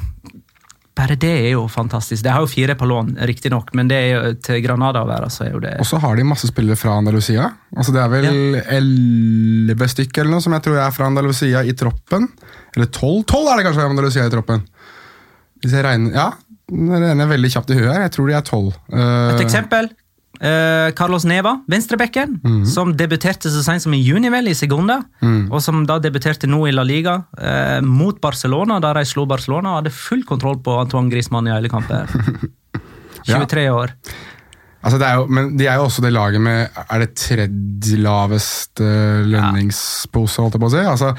[0.97, 2.23] Bare det er jo fantastisk.
[2.25, 5.27] De har jo fire på lån, riktignok, men det er jo til Granada å være,
[5.29, 7.51] så er jo det Og så har de masse spillere fra Andalusia.
[7.77, 11.75] Altså Det er vel elleve stykker eller noe som jeg tror er fra Andalusia i
[11.77, 12.25] troppen.
[12.75, 13.21] Eller tolv?
[13.29, 14.65] Tolv er det kanskje fra Andalusia i troppen!
[15.61, 16.27] Hvis jeg regner Ja,
[16.69, 18.01] det regner veldig kjapt i huet her.
[18.07, 18.73] Jeg tror de er tolv.
[18.89, 19.91] Eh, Et eksempel.
[20.39, 22.37] Eh, Carlos Neva, venstrebekken,
[22.69, 25.01] som debuterte så sent som i juni vel i Segunda,
[25.51, 29.73] og som da debuterte nå i La Liga uh, mot Barcelona, der de slo Barcelona
[29.75, 32.07] og hadde full kontroll på Antoine Griezmann i hele kampen.
[33.27, 33.91] 23 år.
[34.87, 38.85] Altså jo, men de er jo også det laget med Er det tredje laveste
[39.27, 40.83] lønningspose, holdt jeg på å si?
[40.85, 41.09] Altså,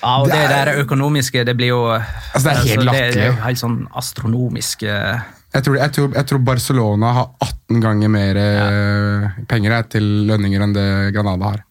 [0.00, 2.80] Ja, og Det det, er- der økonomiske, det blir jo Altså, det er helt altså,
[2.80, 3.42] er latterlig.
[3.44, 5.20] helt sånn astronomisk eh,
[5.50, 8.68] jeg, tror, jeg, tror, jeg tror Barcelona har 18 ganger mer ja.
[9.50, 10.86] penger til lønninger enn det
[11.16, 11.66] Granada har.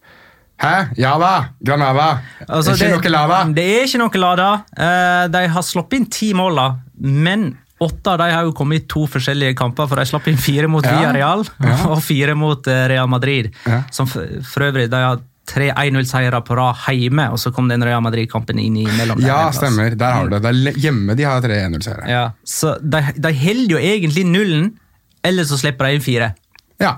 [0.60, 0.76] Hæ?
[1.00, 1.34] Ja da!
[1.64, 2.10] Granada!
[2.48, 3.40] altså, ikke noe Lada!
[3.56, 4.50] Det er ikke noe lada.
[4.76, 6.68] Eh, de har sluppet inn ti mål, da,
[7.00, 10.40] men åtte av de har jo kommet i to forskjellige kamper, for de slapp inn
[10.40, 10.98] fire mot Ja.
[10.98, 11.78] Villarreal Ja.
[11.94, 13.54] og fire mot eh, Real Madrid.
[13.96, 17.82] Som for, for øvrig de har tre 1-0-seiere på rad hjemme, og så kom den
[17.86, 19.20] Real Madrid-kampen inn imellom.
[19.22, 19.96] der Ja, stemmer.
[19.98, 20.42] Der har du det.
[20.46, 22.06] det er hjemme de har 3-1-0-seere.
[22.10, 24.72] Ja, så de, de holder jo egentlig nullen,
[25.26, 26.32] eller så slipper de inn fire.
[26.80, 26.96] Ja.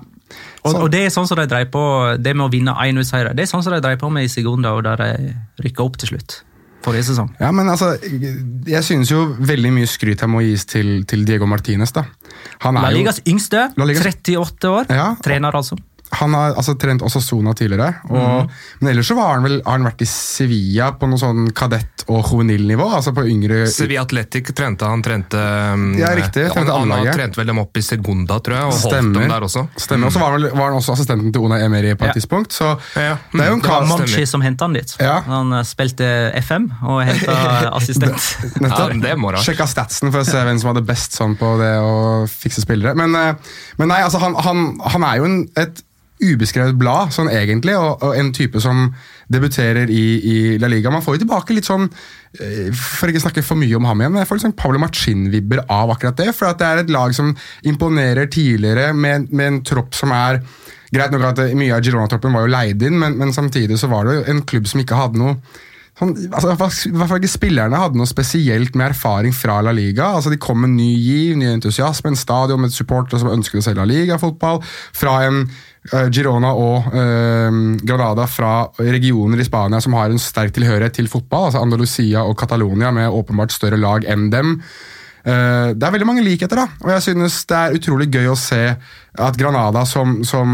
[0.63, 1.81] Og, og det er sånn som de dreier på,
[2.21, 4.75] det med å vinne 1-0-seiere, det er sånn som de dreier på med i Segunda,
[4.77, 5.33] og der de
[5.65, 6.41] rykka opp til slutt.
[6.81, 7.27] Forrige sesong.
[7.37, 7.91] Ja, men altså,
[8.65, 11.91] jeg synes jo veldig mye skryt her må gis til, til Diego Martinez.
[11.93, 12.07] da.
[12.63, 15.11] Han La Ligas jo, yngste, La Ligas- 38 år, Ja.
[15.21, 15.77] trener altså.
[16.11, 17.93] Han har altså, trent også Sona tidligere.
[18.11, 18.49] Og,
[18.81, 22.03] Men ellers så var han vel, har han vært i Sevilla på noe sånn kadett-
[22.11, 22.87] og juvenilnivå.
[22.97, 25.03] Altså på yngre Sevilla Athletic trente han.
[25.05, 28.57] trente um, Ja, riktig, han, trente han, han trente vel dem opp i Segunda, tror
[28.57, 29.63] jeg, og holdt dem der også.
[29.79, 30.09] Stemmer.
[30.09, 32.17] Og så var, han var han også assistenten til Ona Emery på et Ja.
[32.19, 32.51] tidspunkt.
[32.57, 33.15] Så Ja.
[33.31, 33.87] det er jo en Det var.
[33.91, 34.95] Monchi som henta han dit.
[34.99, 35.21] Ja.
[35.27, 36.09] Han eh, spilte
[36.43, 38.19] FM og henta assistent.
[38.59, 38.97] Nettopp.
[38.99, 39.45] Ja, det.
[39.45, 42.95] Sjekka statsen for å se hvem som hadde best sånn på det å fikse spillere.
[42.99, 45.81] Men, eh, men nei, altså han, han, han er jo en, et
[46.21, 48.89] ubeskrevet blad, sånn egentlig, og, og en type som
[49.31, 50.91] debuterer i, i La Liga.
[50.93, 54.13] Man får jo tilbake litt sånn eh, For ikke snakke for mye om ham igjen,
[54.15, 56.29] men jeg får litt sånn Pablo Machin-vibber av akkurat det.
[56.37, 57.33] For at det er et lag som
[57.67, 60.43] imponerer tidligere, med, med en tropp som er
[60.91, 64.03] Greit nok at mye av Girona-troppen var jo leid inn, men, men samtidig så var
[64.03, 65.37] det jo en klubb som ikke hadde noe
[66.01, 70.07] Sånn, altså, hvert fall ikke spillerne hadde noe spesielt med erfaring fra La Liga.
[70.17, 73.65] Altså, de kom med ny giv, ny entusiasme, en stadion med supportere som ønsket å
[73.67, 74.63] se La Liga-fotball.
[74.97, 80.55] Fra en uh, Girona og uh, Granada fra regioner i Spania som har en sterk
[80.57, 81.51] tilhørighet til fotball.
[81.51, 84.57] altså Andalusia og Catalonia med åpenbart større lag enn dem.
[85.21, 86.81] Uh, det er veldig mange likheter, da.
[86.81, 88.63] Og jeg synes det er utrolig gøy å se
[89.19, 90.51] at Granada, som, som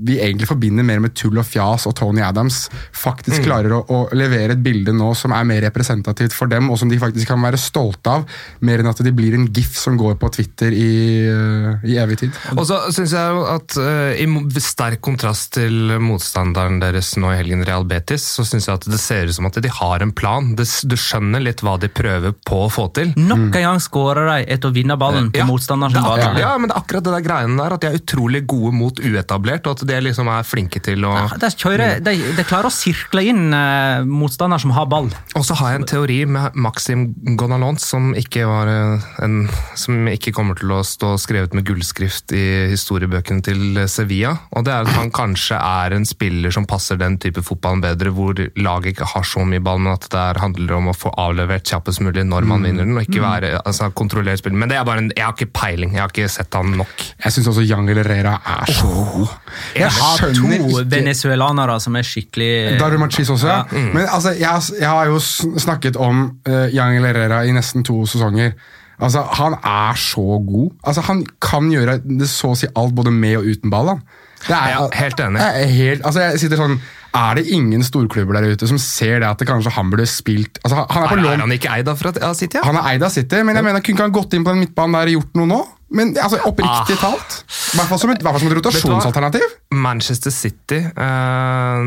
[0.00, 2.62] vi egentlig forbinder mer med tull og fjas og Tony Adams,
[2.96, 6.80] faktisk klarer å, å levere et bilde nå som er mer representativt for dem, og
[6.80, 8.24] som de faktisk kan være stolte av,
[8.64, 10.94] mer enn at de blir en gif som går på Twitter i,
[11.28, 12.38] eh, i evig tid.
[12.56, 17.66] Og så syns jeg at uh, i sterk kontrast til motstanderen deres nå i helgen,
[17.68, 20.54] Real Betis, så syns jeg at det ser ut som at de har en plan.
[20.56, 23.12] Det, du skjønner litt hva de prøver på å få til.
[23.20, 26.70] Nok en gang skårer de etter å vinne ballen på Ja, motstanderen er ja, men
[26.70, 29.78] det er akkurat det der greiene der, at de er utrolig gode mot uetablert, og
[29.78, 33.54] at de liksom er flinke til å De, kjører, de, de klarer å sirkle inn
[33.54, 35.10] eh, motstander som har ball.
[35.38, 37.08] Og så har jeg en teori med Maxim
[37.38, 39.40] Gonalons, som ikke, var eh, en,
[39.78, 44.36] som ikke kommer til å stå skrevet med gullskrift i historiebøkene til Sevilla.
[44.56, 48.12] Og det er at han kanskje er en spiller som passer den type fotballen bedre,
[48.14, 51.68] hvor laget ikke har så mye ball, men at det handler om å få avlevert
[51.68, 54.60] kjappest mulig når man vinner den, og ikke være altså, kontrollert spiller.
[54.62, 57.06] Men det er bare en, jeg har ikke peiling, jeg har ikke sett han nok.
[57.24, 59.28] Jeg syns også Yangel Herrera er så god.
[59.76, 63.62] Jeg har to ikke venezuelanere som er skikkelig Darwin Machis også, ja.
[63.70, 63.92] Mm.
[63.94, 65.18] Men altså, jeg, jeg har jo
[65.58, 68.52] snakket om uh, Angel Herrera i nesten to sesonger.
[69.00, 70.70] Altså, Han er så god.
[70.84, 73.94] Altså, Han kan gjøre det så å si alt både med og uten ball.
[73.94, 74.06] Han.
[74.46, 75.40] Det er, Ja, helt enig.
[75.40, 76.80] Jeg, er helt, altså, jeg sitter sånn,
[77.18, 80.58] Er det ingen storklubber der ute som ser det at det kanskje han burde spilt
[80.60, 81.96] altså, han, er på Er, lån er han ikke eid av
[82.36, 82.58] City?
[82.58, 82.66] Ja?
[82.66, 84.60] han er eid av City, men jeg mener, kunne ikke han gått inn på den
[84.66, 85.58] midtbanen der og gjort noe nå?
[85.90, 87.00] Men altså, Oppriktig Ah.
[87.00, 87.36] talt.
[87.72, 89.44] I hvert fall som et, som et rotasjonsalternativ.
[89.72, 91.82] Manchester City eh,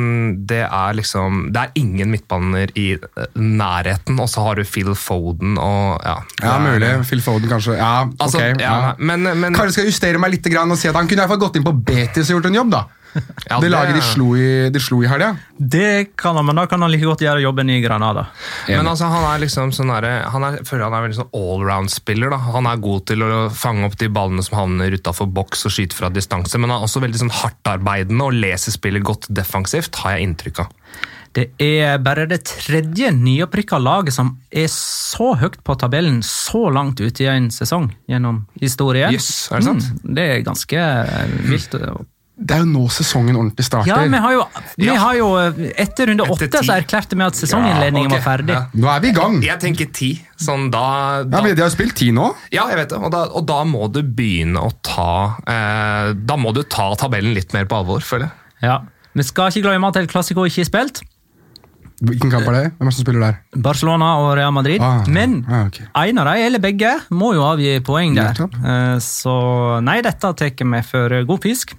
[0.48, 4.94] Det er liksom Det er ingen midtbaner i eh, nærheten, og så har du Phil
[4.96, 6.16] Foden og ja.
[6.44, 6.92] Ja, mulig.
[7.10, 7.78] Phil Foden, kanskje.
[7.78, 8.62] Ja, Altså, ok.
[8.62, 8.94] ja, ja.
[9.00, 11.36] Men, men Kanskje skal justere meg litt grann og si at han kunne i hvert
[11.36, 12.72] fall gått inn på Betis og gjort en jobb.
[12.74, 12.84] da.
[13.50, 15.34] Ja, det det- laget de slo i, de slo i helga.
[15.58, 18.28] Det kan han, men da kan han like godt gjøre jobben i Granada.
[18.67, 22.30] Men altså, han er liksom sånn der, han er, føler han er veldig sånn allround-spiller.
[22.34, 22.38] da.
[22.56, 25.97] Han er god til å fange opp de ballene som havner utafor boks og skyte
[25.97, 30.17] fra distanse, men han er også veldig sånn hardtarbeidende og leser spillet godt defensivt, har
[30.17, 30.78] jeg inntrykk av.
[31.32, 37.00] Det er bare det tredje nyopprykka laget som er så høyt på tabellen så langt
[37.00, 39.13] ute i en sesong gjennom historien.
[39.15, 39.86] Yes, er det sant?
[40.04, 40.84] Mm, det er ganske
[41.47, 41.78] vilt.
[42.42, 43.88] Det er jo nå sesongen ordentlig starter.
[43.92, 44.46] Ja, vi har jo,
[44.78, 44.96] vi Ja.
[44.98, 48.24] har jo eh, Etter runde åtte så erklærte vi at sesonginnledningen Ja, okay.
[48.26, 48.56] var ferdig.
[48.56, 48.64] ja.
[48.74, 49.38] Nå er vi i gang.
[49.46, 50.10] Jeg tenker ti.
[50.42, 50.82] Sånn da,
[51.22, 52.32] Ja, men De har jo spilt ti nå.
[52.52, 52.98] Ja, jeg vet det.
[52.98, 57.34] Og da, og da må du begynne å ta eh, Da må du ta tabellen
[57.38, 58.32] litt mer på alvor, føler jeg.
[58.72, 58.80] Ja.
[59.14, 61.02] Vi skal ikke glemme at El Clásico ikke er spilt.
[62.02, 62.62] Hvilken kamp er det?
[62.80, 63.36] Hvem er det som spiller der?
[63.62, 64.82] Barcelona og Real Madrid.
[64.82, 65.86] Ah, Men ah, okay.
[66.10, 68.40] en av dem, eller begge, må jo avgi poeng der.
[68.42, 69.36] Eh, Så
[69.86, 71.76] nei, dette tar vi for god fisk.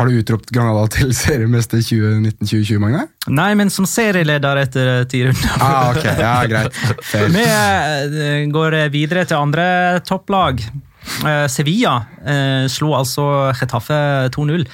[0.00, 3.02] Har du utropt Granada til seriemester 2019-2020, Magne?
[3.28, 5.56] Nei, men som serieleder etter ti runder.
[5.60, 6.78] Ah, ok, ja, greit.
[7.36, 9.66] Vi eh, går videre til andre
[10.08, 10.64] topplag.
[11.26, 14.00] Eh, Sevilla eh, slo altså Getafe
[14.32, 14.66] 2-0.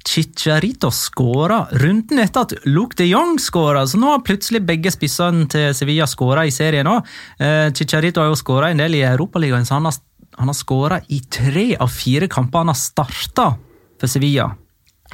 [0.00, 5.44] Chicharito skåra runden etter at Luke de Jong skåra, så nå har plutselig begge spissene
[5.52, 6.88] til Sevilla skåra i serien.
[7.36, 9.98] Eh, Chicharito har jo skåra en del i Europaligaen, så han har,
[10.40, 13.52] han har skåra i tre av fire kamper han har starta
[14.00, 14.50] for Sevilla.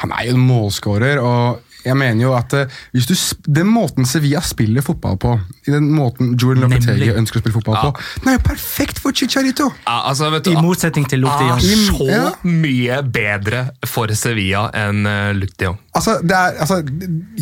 [0.02, 3.12] Han er jo en målskårer, og jeg mener jo at eh, hvis du,
[3.54, 5.36] den måten Sevilla spiller fotball på,
[5.68, 9.14] i den måten Jordan Lopetegi ønsker å spille fotball på, den er jo perfekt for
[9.16, 9.68] Chicharito!
[9.86, 11.62] Ja, altså, vet du, I motsetning til Luc de Jong.
[11.86, 12.24] så Ja.
[12.42, 15.78] mye bedre for Sevilla enn uh, Luc de Jong.
[15.96, 16.80] Altså, det er, altså,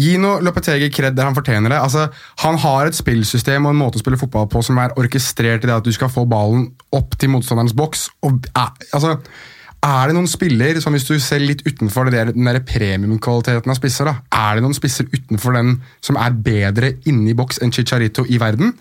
[0.04, 1.80] Gi nå Lopetegi kred der han fortjener det.
[1.80, 2.07] Altså,
[2.44, 5.72] han har et spillsystem og en måte å spille fotball på som er orkestrert i
[5.72, 8.07] det at du skal få ballen opp til motstanderens boks.
[8.28, 9.16] Og, eh, altså,
[9.85, 13.68] Er det noen spiller, som hvis du ser litt utenfor det der, den der premiumkvaliteten
[13.68, 17.75] av spisser, da, er det noen spisser utenfor den som er bedre inni boks enn
[17.75, 18.73] Chicharito i verden?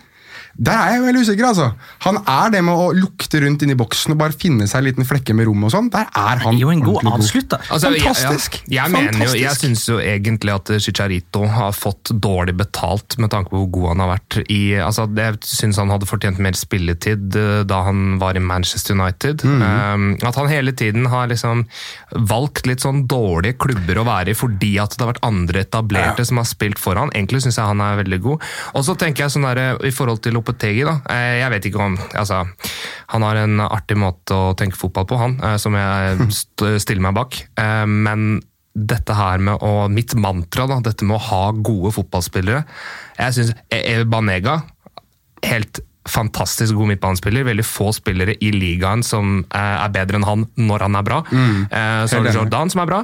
[0.56, 1.64] Der er jeg jo veldig usikker, altså.
[2.04, 5.08] Han er det med å lukte rundt inni boksen og bare finne seg en liten
[5.08, 5.88] flekke med rom og sånn.
[5.90, 7.18] Der er han jo en god avslutt,
[7.56, 7.64] avslutter.
[7.74, 8.60] Altså, jeg- Fantastisk.
[8.68, 8.94] Jeg, Fantastisk.
[8.94, 9.64] mener jo, jeg Fantastisk.
[9.64, 14.00] syns jo egentlig at Chicharito har fått dårlig betalt med tanke på hvor god han
[14.04, 18.36] har vært i altså, Jeg syns han hadde fortjent mer spilletid eh, da han var
[18.36, 19.42] i Manchester United.
[19.44, 21.66] Um, at han hele tiden har liksom
[22.14, 26.24] valgt litt sånn dårlige klubber å være i fordi at det har vært andre etablerte
[26.26, 27.10] som har spilt for han.
[27.10, 28.42] Egentlig syns jeg han er veldig god.
[28.74, 30.98] Og så tenker jeg sånn der, i forhold til Lopetegi, da.
[31.10, 32.42] eh, Jeg vet ikke om altså,
[33.14, 36.28] Han har en artig måte å tenke fotball på, han, eh, som jeg
[36.84, 37.38] stiller meg bak.
[37.56, 38.42] Eh, Men
[38.74, 42.64] dette her med å Mitt mantra, da, dette med å ha gode fotballspillere
[43.20, 43.52] Jeg syns
[44.10, 44.60] Banega
[45.44, 47.46] Helt fantastisk god midtbanespiller.
[47.48, 51.22] Veldig få spillere i ligaen som er bedre enn han når han er bra.
[51.32, 51.62] Mm.
[51.72, 52.28] så har du.
[52.36, 52.98] Jordan som er bra.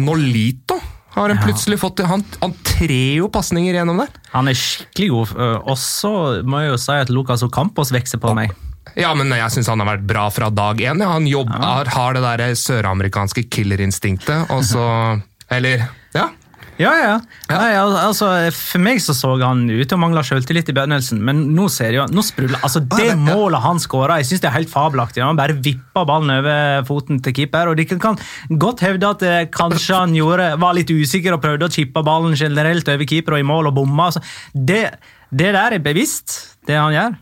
[0.00, 0.78] Nolito
[1.14, 2.02] har han plutselig fått.
[2.10, 4.12] Han, han trer jo pasninger gjennom der.
[4.34, 5.34] Han er skikkelig god.
[5.70, 6.12] Og så
[6.46, 8.54] må jeg jo si at Lucas Ocampos vokser på meg.
[8.98, 11.00] Ja, men jeg syns han har vært bra fra dag én.
[11.02, 11.12] Ja.
[11.16, 14.84] Han jobber, har, har det der søramerikanske killerinstinktet, og så
[15.54, 16.30] Eller Ja.
[16.80, 17.10] Ja, ja.
[17.52, 21.44] Nei, altså, for meg så så han ut til å mangle selvtillit i begynnelsen, men
[21.54, 24.72] nå ser jeg nå sprudler altså Det målet han skåra, jeg synes det er helt
[24.72, 25.22] fabelaktig.
[25.22, 27.70] Han bare vippa ballen over foten til keeper.
[27.70, 28.18] og De kan- kan
[28.58, 32.34] godt hevde at eh, kanskje han gjorde, var litt usikker og prøvde å chippe ballen
[32.34, 34.10] generelt over keeper og i mål og bomma.
[34.10, 34.98] Altså, det,
[35.30, 37.16] det der er bevisst, det han gjør,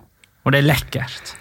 [0.47, 1.37] og det er lekkert.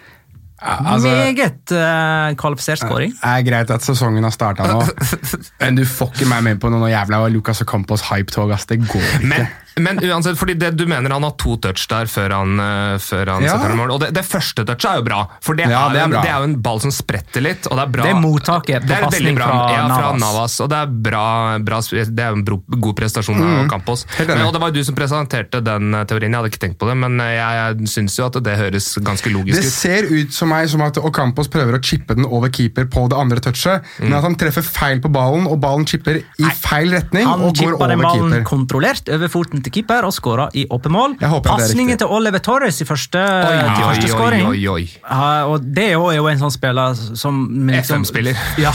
[0.62, 3.12] Altså- Meget uh, kvalifisert scoring.
[3.16, 4.82] Det er greit at sesongen har starta nå,
[5.60, 8.54] men du får ikke meg med på noe jævla Lucas Ocampos hype-tog.
[8.68, 9.26] Det går ikke.
[9.34, 9.46] Men,
[9.80, 13.30] men uansett, fordi det, du mener han har to touch der før han, eh, før
[13.34, 13.56] han Ja.
[13.58, 13.92] setter mål.
[13.94, 16.22] Og det, det første touchet er jo bra, for det, Ja, er, det er bra.
[16.22, 17.66] det er jo en ball som spretter litt.
[17.70, 18.02] og Det er bra.
[18.02, 20.60] Det er mottaket på Det pasning fra ja, fra Navas.
[20.60, 24.04] Og det er bra, bra det er en bro, god prestasjon av Campos.
[24.04, 24.16] Mm.
[24.16, 24.28] Campos.
[24.28, 26.78] Men, og Det var jo du som presenterte den eh, teorien, jeg hadde ikke tenkt
[26.78, 29.72] på det, men eh, jeg, jeg syns jo at det høres ganske logisk Det ut.
[29.72, 33.16] ser ut som meg som at Ocampos prøver å chippe den over keeper på det
[33.18, 37.26] andre touchet, men at han treffer feil på ballen, og ballen chipper i feil retning
[37.26, 37.78] Han og går over keeper.
[37.78, 41.16] Han chippa den ballen kontrollert over foten til keeper og skåra i åpent mål.
[41.46, 44.46] Pasningen til Oliver Torres i første, Oi, til første oi, skåring.
[44.50, 44.84] oi, oi.
[45.02, 48.36] Ja, og det er jo, en sånn spiller som liksom- FM-spiller.
[48.58, 48.72] Ja,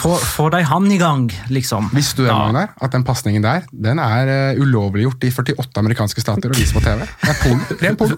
[0.00, 1.90] Får får de han i gang, liksom.
[1.94, 2.52] Visste du det, Ja.
[2.52, 6.72] der, At den pasningen der den er uh, ulovliggjort i 48 amerikanske stater og vises
[6.72, 7.06] på TV?
[7.22, 7.80] Det er porno.
[7.80, 8.16] Ren porno.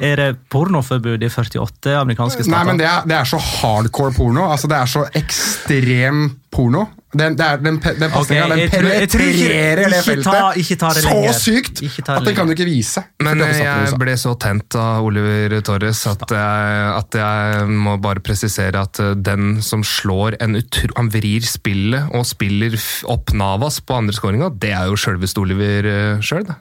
[0.00, 2.56] Er det pornoforbud i 48 amerikanske stater?
[2.56, 4.48] Nei, men det er, det er så hardcore porno.
[4.52, 6.86] Altså, det er så ekstrem porno.
[7.16, 10.02] Den, det er, den, den pasningen Ok, den jeg tror- jeg ikke- penetrerer det ikke
[10.04, 11.32] feltet ta- ikke ta det så lenger.
[11.40, 13.04] sykt Ikke ta det at den kan du ikke vise.
[13.24, 17.18] Men 48 eh, stater i jeg ble så tent av Oliver Torres at jeg, at
[17.22, 20.88] jeg må bare presisere at eh, den som slår en utro...
[20.96, 22.76] Han vrir spillet og spiller
[23.08, 26.56] opp Navas på andre skåringa, det er jo sjølveste Oliver sjøl, det.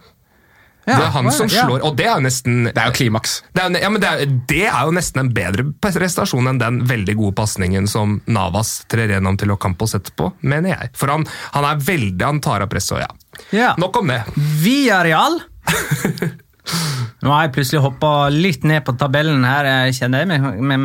[0.87, 1.65] Ja, det er han som ja.
[1.67, 3.41] slår, og det er jo nesten Det er jo klimaks.
[3.51, 6.79] det er, ja, men det, er, det er jo nesten en bedre prestasjon enn den
[6.87, 10.93] veldig gode pasningen som Navas trer gjennom til Ocampos etterpå, mener jeg.
[10.95, 13.11] For han, han er veldig Han tar av presset, og ja.
[13.53, 13.73] Ja.
[13.77, 14.21] Nok om det.
[14.63, 15.41] Villarreal.
[17.23, 20.83] Nå har jeg plutselig hoppa litt ned på tabellen her, jeg kjenner jeg, men,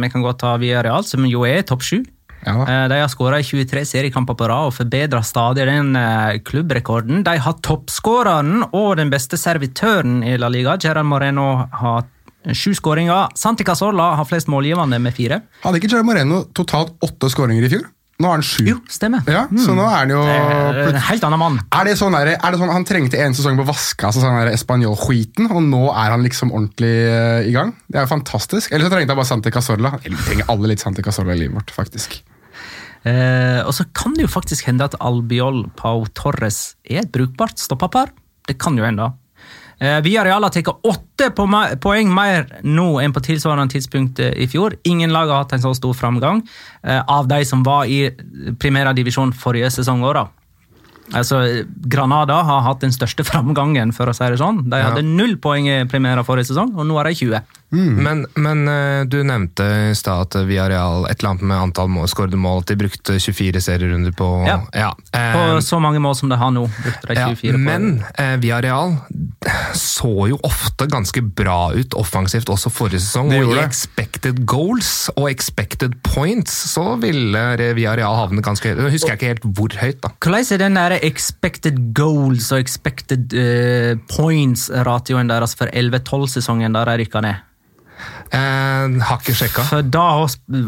[0.00, 1.98] vi kan godt ta Villarreal, som jo er topp sju.
[2.46, 2.56] Ja.
[2.68, 7.22] Eh, De har skåra i 23 seriekamper på rad og forbedra stadig den eh, klubbrekorden.
[7.26, 10.76] De har toppskåreren og den beste servitøren i La Liga.
[10.82, 12.04] Gerard Moreno har
[12.52, 13.30] sju skåringer.
[13.40, 15.40] Santi Casolla har flest målgivende med fire.
[15.64, 17.86] Hadde ikke Gerard Moreno totalt åtte skåringer i fjor?
[18.22, 18.62] Nå har han sju.
[18.68, 19.24] Jo, stemmer.
[19.26, 21.56] Ja, Så nå er han jo En helt annen mann.
[21.74, 24.52] Er det sånn, er det sånn Han trengte en sesong på å vaske seg sånn
[24.52, 27.72] espanjol-skiten, og nå er han liksom ordentlig eh, i gang?
[27.90, 28.70] Det er jo fantastisk.
[28.70, 29.96] Eller så trengte han bare Santi Casorla.
[30.04, 32.20] Eller trenger alle litt Santi Casorla i livet vårt, faktisk.
[33.04, 37.60] Eh, og så kan det jo faktisk hende at Albiol Pau Torres er et brukbart
[37.60, 38.14] stoppapar.
[38.48, 39.12] Det kan jo hende.
[39.82, 44.78] Eh, Villarreal har tatt åtte poeng mer nå enn på tilsvarende tidspunkt eh, i fjor.
[44.88, 46.44] Ingen lag har hatt en så stor framgang
[46.82, 48.06] eh, av de som var i
[48.60, 50.04] primærdivisjon forrige sesong.
[50.06, 50.28] også.
[51.12, 51.42] Altså,
[51.90, 54.64] Granada har hatt den største framgangen, for å si det sånn.
[54.70, 57.58] De hadde null poeng i primæra forrige sesong, og nå har de 20.
[57.74, 62.08] Men, men eh, du nevnte i stad at Viareal et eller annet med antall mål,
[62.10, 64.60] skårede mål, at de brukte 24 serierunder på Ja.
[64.74, 64.92] ja.
[65.34, 66.66] På så mange mål som det har nå.
[66.68, 68.96] brukte de ja, 24 på- men eh, Viareal
[69.74, 73.30] så jo ofte ganske bra ut offensivt også forrige sesong.
[73.30, 77.42] Det Og i expected goals og expected points så ville
[77.76, 78.80] Viareal havne ganske høyt.
[78.80, 80.12] Nå husker jeg ikke helt hvor høyt, da.
[80.20, 87.04] Hvordan er den der expected goals og expected uh, points-ratioen deres for 11-12-sesongen der de
[87.04, 87.42] rykka ned?
[88.34, 89.62] Eh, har ikke sjekka.
[89.68, 90.04] For da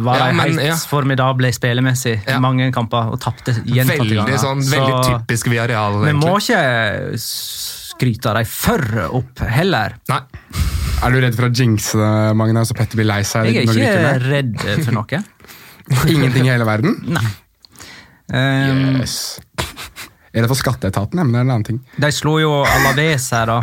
[0.05, 0.77] var Ja, de men, helt ja.
[0.89, 2.39] formidable spillemessig Ja.
[2.39, 4.39] mange kamper og tapte gjentatte ganger.
[4.39, 5.99] sånn, Så veldig typisk via real.
[6.05, 9.97] Vi må ikke skryte av dem for opp heller.
[10.09, 10.21] Nei.
[11.03, 13.45] Er du redd for å jinxe det, Magna, så Petter blir lei seg?
[13.53, 15.25] Jeg er ikke redd for noe.
[16.15, 16.97] Ingenting i hele verden?
[18.33, 19.41] Um, Yes.
[20.37, 21.79] Er det for skatteetaten, ja, men det er en annen ting.
[21.99, 23.61] De slo jo Alaves her, da.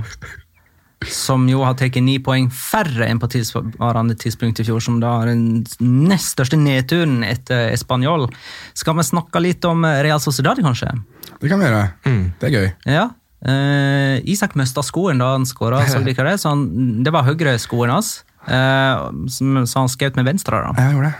[1.11, 4.81] Som jo har tatt ni poeng færre enn på tilsvarende tidspunkt i fjor.
[4.81, 8.29] Som da er den nest største nedturen etter Español.
[8.73, 10.91] Skal vi snakke litt om Real Sociedad, kanskje?
[11.41, 11.83] Det kan vi gjøre.
[12.39, 12.71] Det er gøy.
[12.85, 13.09] Ja.
[13.43, 16.39] Eh, Isak mista skoen da han skåra, så det?
[16.39, 18.23] Så han, det var høyreskoen hans.
[18.47, 18.95] eh,
[19.27, 20.51] som- så han skjøt med venstre.
[20.61, 20.73] da.
[20.77, 21.15] Ja, jeg gjorde det.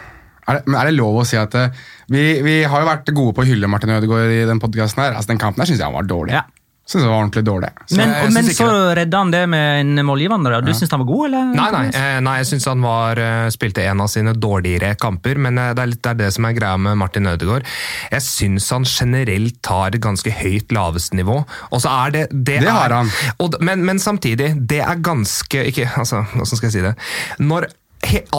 [0.46, 1.70] Er det, men er det lov å si at eh,
[2.12, 5.14] vi, vi har jo vært gode på å hylle Martin Ødegaard i den podkasten her.
[5.16, 6.34] Altså, den kampen her syns jeg han var dårlig.
[6.36, 6.42] Ja.
[6.84, 7.70] Synes det var ordentlig dårlig.
[7.86, 8.66] Så, Men, jeg men så
[8.98, 10.52] redda han det med en målgivende.
[10.60, 11.52] Du Du syns han var god, eller?
[11.56, 15.40] Nei, nei, eh, nei jeg syns han var, eh, spilte en av sine dårligere kamper,
[15.40, 17.64] men eh, det er, litt, det er det som er greia med Martin Ødegaard.
[18.12, 21.38] Jeg syns han generelt tar ganske høyt lavestnivå.
[21.72, 23.14] Og så er det Det, Det har er, han.
[23.40, 26.94] Og, men, men samtidig, det er ganske ikke, altså, Hvordan skal jeg si det?
[27.40, 27.70] Når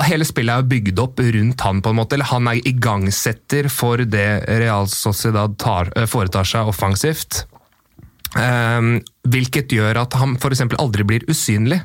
[0.05, 4.05] hele spillet er bygd opp rundt han, på en måte, eller han er igangsetter for
[4.05, 7.47] det Real Sociedad tar, foretar seg offensivt.
[8.41, 8.97] Ehm,
[9.29, 11.81] hvilket gjør at han eksempel aldri blir usynlig.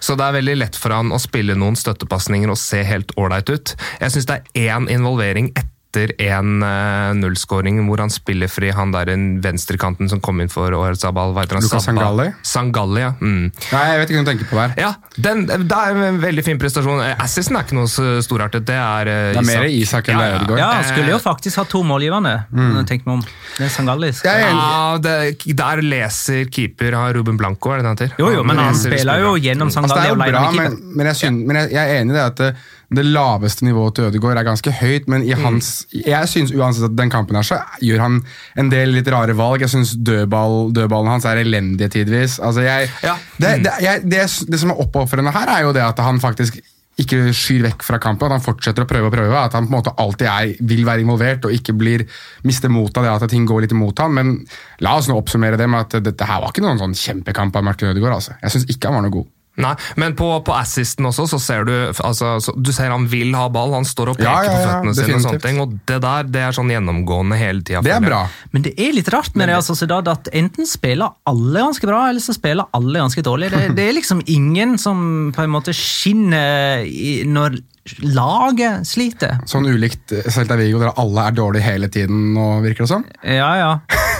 [0.00, 3.52] Så det er veldig lett for han å spille noen støttepasninger og se helt ålreit
[3.52, 3.76] ut.
[4.02, 8.92] Jeg syns det er én involvering etter en uh, nullskåring hvor han spiller fri han
[8.94, 11.34] der en venstrekanten som kom inn for årets Abal.
[11.36, 12.28] Lucas Sangalli?
[12.46, 13.12] Sangalli, ja.
[13.20, 13.50] Mm.
[13.72, 14.74] Nei, jeg vet ikke hva du tenker på der.
[14.80, 17.02] Ja, den, det er en veldig fin prestasjon.
[17.22, 17.88] Assisen er ikke noe
[18.24, 18.66] storartet.
[18.68, 20.38] Det er, eh, Det er mer Isak enn ja, ja.
[20.40, 20.60] Ødegaard.
[20.62, 22.34] Ja, han skulle jo faktisk ha to målgivende.
[22.52, 22.78] Mm.
[22.88, 23.24] Tenk meg om.
[23.56, 24.22] Det er Sangallis.
[24.26, 24.54] Jeg er.
[24.54, 25.16] Ja, det,
[25.56, 28.16] der leser keeper har Ruben Blanco, er det det han heter?
[28.22, 30.80] Jo, jo, men han han spiller jo gjennom Altså, det Sangalli er jo bra, men,
[30.96, 34.04] men, jeg, syn- men jeg, jeg er enig i det at det, laveste nivået til
[34.10, 35.42] Ødegaard er ganske høyt, men i Mm.
[35.44, 38.20] hans, jeg syns uansett at den kampen her så gjør han
[38.56, 39.60] en del litt rare valg.
[39.60, 42.38] Jeg syns dødball, dødballene hans er elendige tidvis.
[42.38, 43.16] Altså jeg, Ja.
[43.40, 46.60] det, det, jeg, det, det som er oppofrende her, er jo det at han faktisk
[46.98, 49.36] ikke skyr vekk fra kampen, at han fortsetter å prøve og prøve.
[49.36, 52.06] At han på en måte alltid er, vil være involvert og ikke blir
[52.48, 54.14] mister motet av det at ting går litt imot ham.
[54.16, 54.46] Men
[54.80, 57.64] la oss nå oppsummere det med at dette her var ikke noen sånn kjempekamp av
[57.68, 58.14] Martin Ødegaard.
[58.14, 58.32] Altså.
[58.40, 59.26] Jeg syns ikke han var noe god.
[59.56, 63.32] Nei, men på, på assisten også, så ser du altså, så, Du ser han vil
[63.38, 65.16] ha ball, han står og peker Ja, ja, ja, på føttene sine.
[65.16, 67.80] Og sånne ting, og det der det er sånn gjennomgående hele tida.
[67.86, 68.24] Det er bra.
[68.52, 72.24] Men det er litt rart med Real Sociedad at enten spiller alle ganske bra, eller
[72.24, 73.50] så spiller alle ganske dårlig.
[73.54, 77.60] Det, det er liksom ingen som på en måte skinner i, når
[78.02, 79.38] laget sliter.
[79.48, 83.04] Sånn ulikt eh, Celta Vigo, der alle er dårlige hele tiden, og virker det som.
[83.22, 83.70] Ja, ja.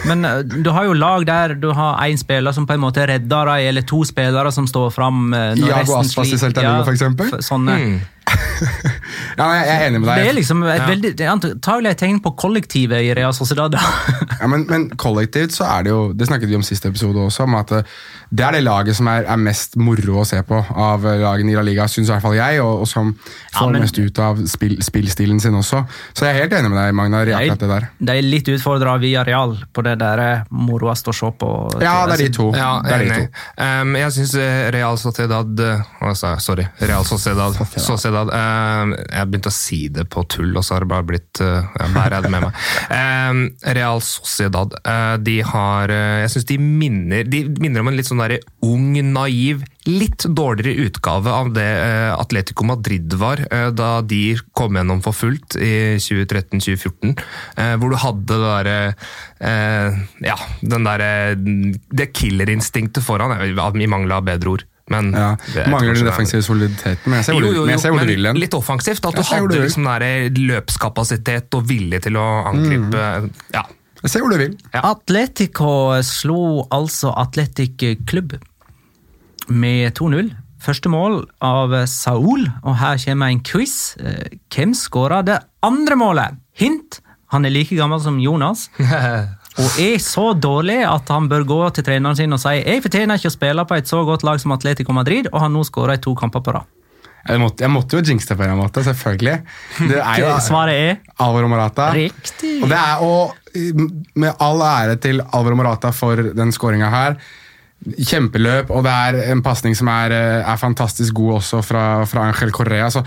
[0.07, 3.07] Men eh, du har jo lag der du har én spiller som på en måte
[3.09, 5.33] redder deg, eller to spillere som står fram.
[5.35, 6.39] eh, Iago resten Aspas i.
[6.39, 7.33] Celta Vigo, for eksempel?
[7.43, 7.79] Sånne.
[7.81, 8.13] Sånne.
[9.37, 10.29] Ja, jeg jeg er enig med Det deg.
[10.31, 13.75] er liksom et veldig, det er antagelig et tegn på kollektivet i Real Sociedad.
[14.41, 17.45] Ja, men, men kollektivt så er det jo Det snakket vi om siste episode også,
[17.47, 17.83] om at eh,
[18.37, 21.53] det er det laget som er, er mest moro å se på av eh, lagene
[21.53, 23.13] i La Liga, syns i hvert fall jeg, og, og som
[23.57, 25.85] får men- mest ut av spill, spillstilen sin også.
[26.17, 27.89] Så jeg er helt enig med deg, Magnar, i akkurat det der.
[28.11, 31.53] De er litt utfordra via Real på det der eh, moroest å se på.
[31.85, 32.49] Ja, det er de to.
[32.57, 33.45] Ja, det er de to.
[33.63, 34.35] Um, jeg syns
[34.75, 35.63] Real Sociedad
[36.01, 37.57] altså, Sorry, Real Sociedad.
[37.77, 41.41] Sociedad um, jeg begynte å si det på tull, og så har det bare blitt
[41.41, 42.61] Bærer jeg det med meg.
[42.91, 43.41] Um,
[43.77, 48.09] Real Sociedad uh, de har uh, Jeg syns de minner De minner om en litt
[48.09, 51.67] sånn der ung, naiv, litt dårligere utgave av det
[52.17, 53.39] Atletico Madrid var
[53.77, 57.15] da de kom gjennom for fullt i 2013-2014.
[57.15, 58.79] uh, hvor du hadde det derre
[60.25, 64.67] Ja, den derre Det killerinstinktet foran, eh, i mangel av bedre ord.
[64.89, 67.81] Men Ja, det- Mangler den defensive soliditeten, men jeg ser hvor jo, du, jo, jeg
[67.81, 68.37] ser hvor du vil hen.
[68.39, 69.05] litt offensivt.
[69.07, 73.03] At du Jeg hadde liksom der løpskapasitet og vilje til å angripe.
[73.27, 73.31] Mm.
[73.53, 73.63] Ja.
[74.03, 74.57] Jeg ser hvor du vil.
[74.75, 74.81] Ja.
[74.93, 78.37] Atletico slo altså Atletic Klubb
[79.49, 80.31] med 2-0.
[80.63, 83.97] Første mål av Saul, og her kommer en quiz.
[84.01, 86.39] Eh, Hvem skåra det andre målet?
[86.59, 87.01] Hint!
[87.33, 88.69] Han er like gammel som Jonas.
[89.57, 93.17] Og er så dårlig at han bør gå til treneren sin og si jeg fortjener
[93.17, 95.97] ikke å spille på et så godt lag som Atletico Madrid, og har nå skåra
[95.97, 96.69] i to kamper på rad.
[97.27, 99.37] Jeg måtte, jeg måtte jo jinxe det på en eller annen måte, selvfølgelig.
[99.91, 101.89] Det er jo Svaret er Alvaro Morata.
[101.97, 102.53] riktig.
[102.63, 103.35] Og det er og
[104.15, 107.17] med all ære til Alvaro Morata for den skåringa her.
[107.87, 112.25] Kjempeløp, og det er en pasning som er, eh, er fantastisk god også fra, fra
[112.31, 112.89] Angel Correa.
[112.91, 113.03] Så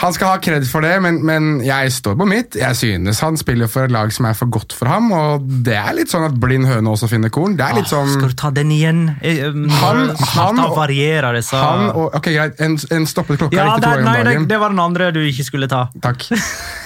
[0.00, 2.54] han skal ha kred for det, men, men jeg står på mitt.
[2.56, 5.74] Jeg synes han spiller for et lag som er for godt for ham, og det
[5.76, 7.56] er litt sånn at blind høne også finner korn.
[7.58, 9.02] Det er litt Ah, sånn Skal du ta den igjen?
[9.20, 13.38] Eh, um, Han- han og- varierer det, så han og, Ok, greit, en, en stoppet
[13.40, 14.46] klokka Ja, er ikke to ganger om det, dagen.
[14.48, 15.88] det var den andre du ikke skulle ta.
[16.00, 16.28] Takk.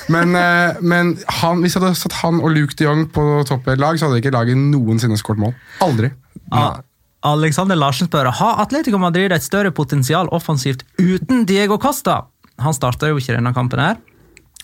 [0.09, 3.68] Men, eh, men han, hvis jeg hadde satt han og Luke de Jong på topp
[3.68, 5.55] i et lag, så hadde ikke laget noensinne skåret mål.
[5.80, 6.11] Aldri.
[6.53, 6.80] Ah,
[7.25, 12.25] Alexander Larsen spør har Atletico Madrid et større potensial offensivt uten Diego Costa.
[12.61, 13.81] Han starta jo ikke denne kampen.
[13.81, 13.97] her.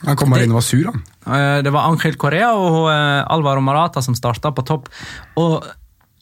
[0.07, 1.03] Han kom bare inn og var sur, han.
[1.27, 4.89] Eh, Det var Angel Correa og eh, Alvaro Marata som starta på topp.
[5.37, 5.65] Og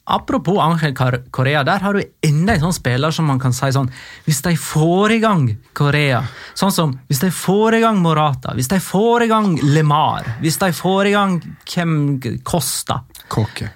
[0.09, 0.95] Apropos Angel
[1.29, 3.91] Korea, der har du enda en sånn spiller som man kan si sånn
[4.25, 5.43] Hvis de får i gang
[5.77, 6.23] Korea,
[6.57, 10.57] sånn som hvis de får i gang Morata, hvis de får i gang LeMar, hvis
[10.57, 11.93] de får i gang hvem
[12.41, 13.69] Costa Kåke.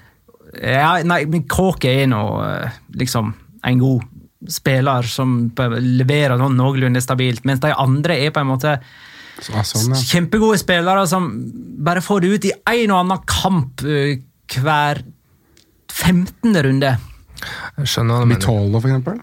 [0.61, 3.31] Ja, Nei, men Kåke er nå eh, liksom
[3.63, 4.03] en god
[4.51, 8.75] spiller som leverer noe noenlunde stabilt, mens de andre er på en måte
[9.39, 10.01] Så, sånn, ja.
[10.11, 11.29] Kjempegode spillere som
[11.83, 14.19] bare får det ut i en og annen kamp eh,
[14.53, 15.01] hver
[15.93, 16.57] 15.
[16.65, 16.91] runde.
[17.77, 18.41] Jeg skjønner hva du mener.
[18.41, 19.21] Vitolo, for eksempel.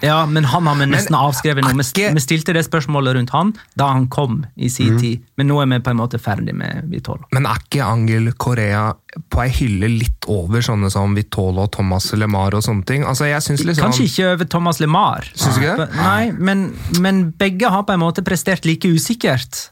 [0.00, 1.72] Ja, men han har vi nesten avskrevet nå.
[2.14, 5.00] Vi stilte det spørsmålet rundt han da han kom i sin mm.
[5.02, 7.26] tid, men nå er vi på en måte ferdig med Vitolo.
[7.34, 8.92] Men er ikke Angel Korea
[9.32, 13.06] på ei hylle litt over sånne som Vitolo og Thomas LeMar og sånne ting?
[13.08, 13.88] Altså, liksom...
[13.88, 15.26] Kanskje ikke over Thomas LeMar.
[15.34, 15.88] Syns du ikke det?
[15.98, 16.68] Nei, men,
[17.02, 19.68] men begge har på en måte prestert like usikkert.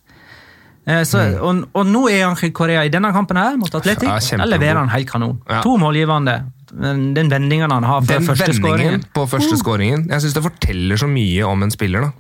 [0.87, 1.39] Eh, Så, Mm.
[1.43, 4.09] og, og nå er Angel Korea i denne kampen her mot Atletic.
[4.33, 5.41] Ja, leverer han helt kanon.
[5.49, 5.63] Ja.
[5.63, 6.53] To målgivende.
[6.77, 9.05] Den vendingen han har før Den første skåringen.
[9.15, 12.01] på første skåringen, jeg synes det forteller så mye om en spiller.
[12.01, 12.13] da.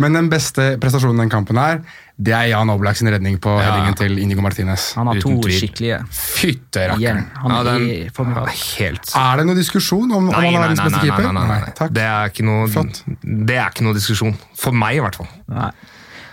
[0.00, 1.82] Men den beste prestasjonen i den kampen her,
[2.16, 3.66] det er Jan Oblak sin redning på Ja.
[3.66, 4.94] headingen til Inigo Martinez.
[4.96, 5.52] Han har to tvil.
[5.52, 6.96] skikkelige Fytte igjen.
[6.96, 7.26] rakkeren.
[7.42, 8.48] Han Ja, den er
[8.78, 11.32] helt Er det noen diskusjon om, om han er nei, verdens beste nei, nei, keeper?
[11.32, 11.72] nei, nei, nei.
[11.76, 11.92] takk.
[11.92, 13.02] Det er ikke noe, Flott.
[13.46, 14.36] det er ikke noe diskusjon.
[14.56, 15.28] For meg, i hvert fall.
[15.48, 15.70] Nei.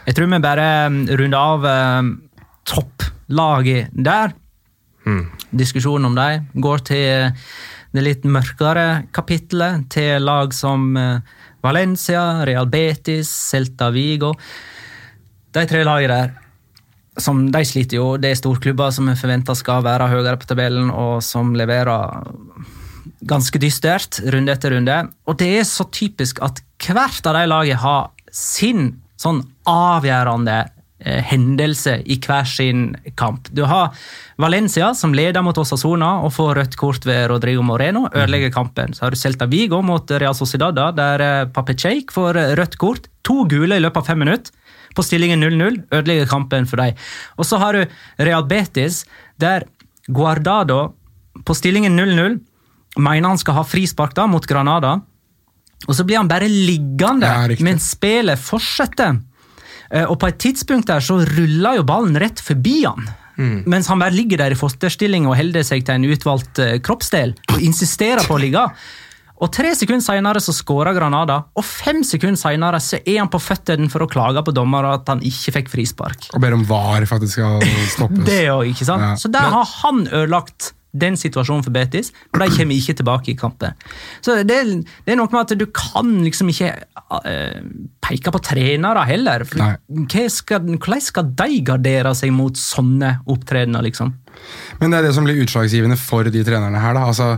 [0.08, 0.90] Jeg tror vi bare
[1.20, 1.66] runder av
[2.00, 2.22] um,
[2.64, 4.32] topplaget der.
[5.56, 7.30] Diskusjonen om dem går til
[7.96, 11.22] det litt mørkere kapittelet, til lag som uh,
[11.64, 14.34] Valencia, Real Betis, Celta Vigo.
[15.56, 16.36] De tre lagene der
[17.18, 18.08] som de sliter jo.
[18.22, 22.22] Det er storklubber som er forventa skal være høyere på tabellen, og som leverer
[23.28, 25.00] ganske dystert runde etter runde.
[25.26, 30.74] Og det er så typisk at hvert av de lagene har sin sånn avgjørende eh,
[31.08, 33.50] hendelse i hver sin kamp.
[33.52, 33.96] Du har
[34.38, 38.08] Valencia som leder mot Osasona og får rødt kort ved Rodrigo Moreno.
[38.14, 38.94] Ødelegger kampen.
[38.94, 43.10] Så har du Celta Vigo mot Real Sociedad, der Papecheik får eh, rødt kort.
[43.28, 44.54] To gule i løpet av fem minutter.
[44.96, 46.96] På stillingen 0-0 ødelegger kampen for dem.
[47.38, 49.04] Og så har du Real Betis,
[49.38, 49.68] der
[50.08, 50.94] Guardado
[51.46, 52.40] på stillingen 0-0
[52.98, 54.98] mener han skal ha frispark da mot Granada.
[55.86, 59.20] Og så blir han bare liggende Ja, mens spillet fortsetter.
[59.92, 63.08] Eh, Og på et tidspunkt der så ruller jo ballen rett forbi han.
[63.38, 67.36] Mens han bare ligger der i fosterstilling og holder seg til en utvalgt eh, kroppsdel
[67.54, 68.64] og insisterer på å ligge.
[69.38, 73.38] Og Tre sekunder senere så skårer Granada, og fem sekunder senere så er han på
[73.38, 76.32] føttene for å klage på dommer at han ikke fikk frispark.
[76.34, 77.62] Og ber om VAR for at det skal
[77.94, 78.26] stoppes.
[78.26, 79.06] Det òg, ikke sant?
[79.06, 79.14] Ja.
[79.22, 83.38] Så der har han ødelagt den situasjonen for Betis, for de kommer ikke tilbake i
[83.38, 83.76] kampen.
[84.26, 84.60] Så det,
[85.06, 86.72] det er noe med at du kan liksom ikke
[87.12, 87.60] uh,
[88.04, 89.46] peke på trenere heller.
[89.48, 94.16] Skal, hvordan skal de gardere seg mot sånne opptredener, liksom?
[94.82, 96.98] Men det er det som blir utslagsgivende for de trenerne her.
[96.98, 97.36] da, altså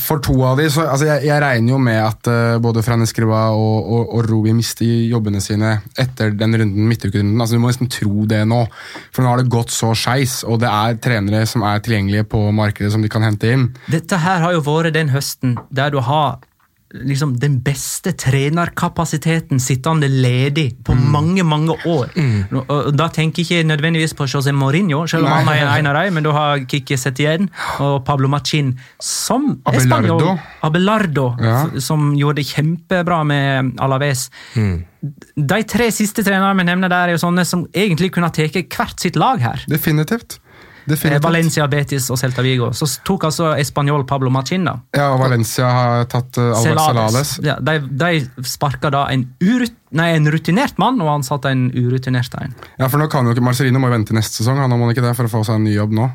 [0.00, 3.04] for to av de, så, altså jeg, jeg regner jo med at uh, både Fran
[3.04, 7.36] Escriba og, og, og Robi mister jobbene sine etter den runden, midtukerunden.
[7.36, 8.62] Altså, du må nesten tro det nå.
[9.12, 12.46] For nå har det gått så skeis, og det er trenere som er tilgjengelige på
[12.56, 13.68] markedet som de kan hente inn.
[13.92, 16.38] Dette her har jo vært den høsten der du har
[16.94, 22.12] liksom den beste trenerkapasiteten sittende ledig på mange, mange år.
[22.68, 25.40] Og da tenker jeg ikke nødvendigvis på José Mourinho, selv om Nei.
[25.42, 27.48] han er en av dem, men du har Kike Setien
[27.82, 30.16] og Pablo Machin som Abelardo.
[30.16, 30.38] Espanol.
[30.62, 31.66] Abelardo, Ja.
[31.80, 34.30] som gjorde det kjempebra med Alaves.
[35.36, 38.98] De tre siste trenerne vi nevner der, er jo sånne som egentlig kunne tatt hvert
[39.00, 39.64] sitt lag her.
[39.68, 40.38] Definitivt.
[40.86, 41.24] Eh, Definitivt.
[41.24, 42.70] Valencia, Betis og Celta Vigo.
[42.72, 44.76] Så tok altså Español Pablo Machin, da.
[44.94, 47.32] Ja, og Valencia har tatt uh, Albert Salades.
[47.42, 52.54] Ja, de, de sparka da en, nei, en rutinert mann og ansatte en urutinert en.
[52.78, 55.16] Ja, for nå kan jo ikke Marcelino må vente neste sesong han må ikke det
[55.18, 56.06] for å få seg en ny jobb nå.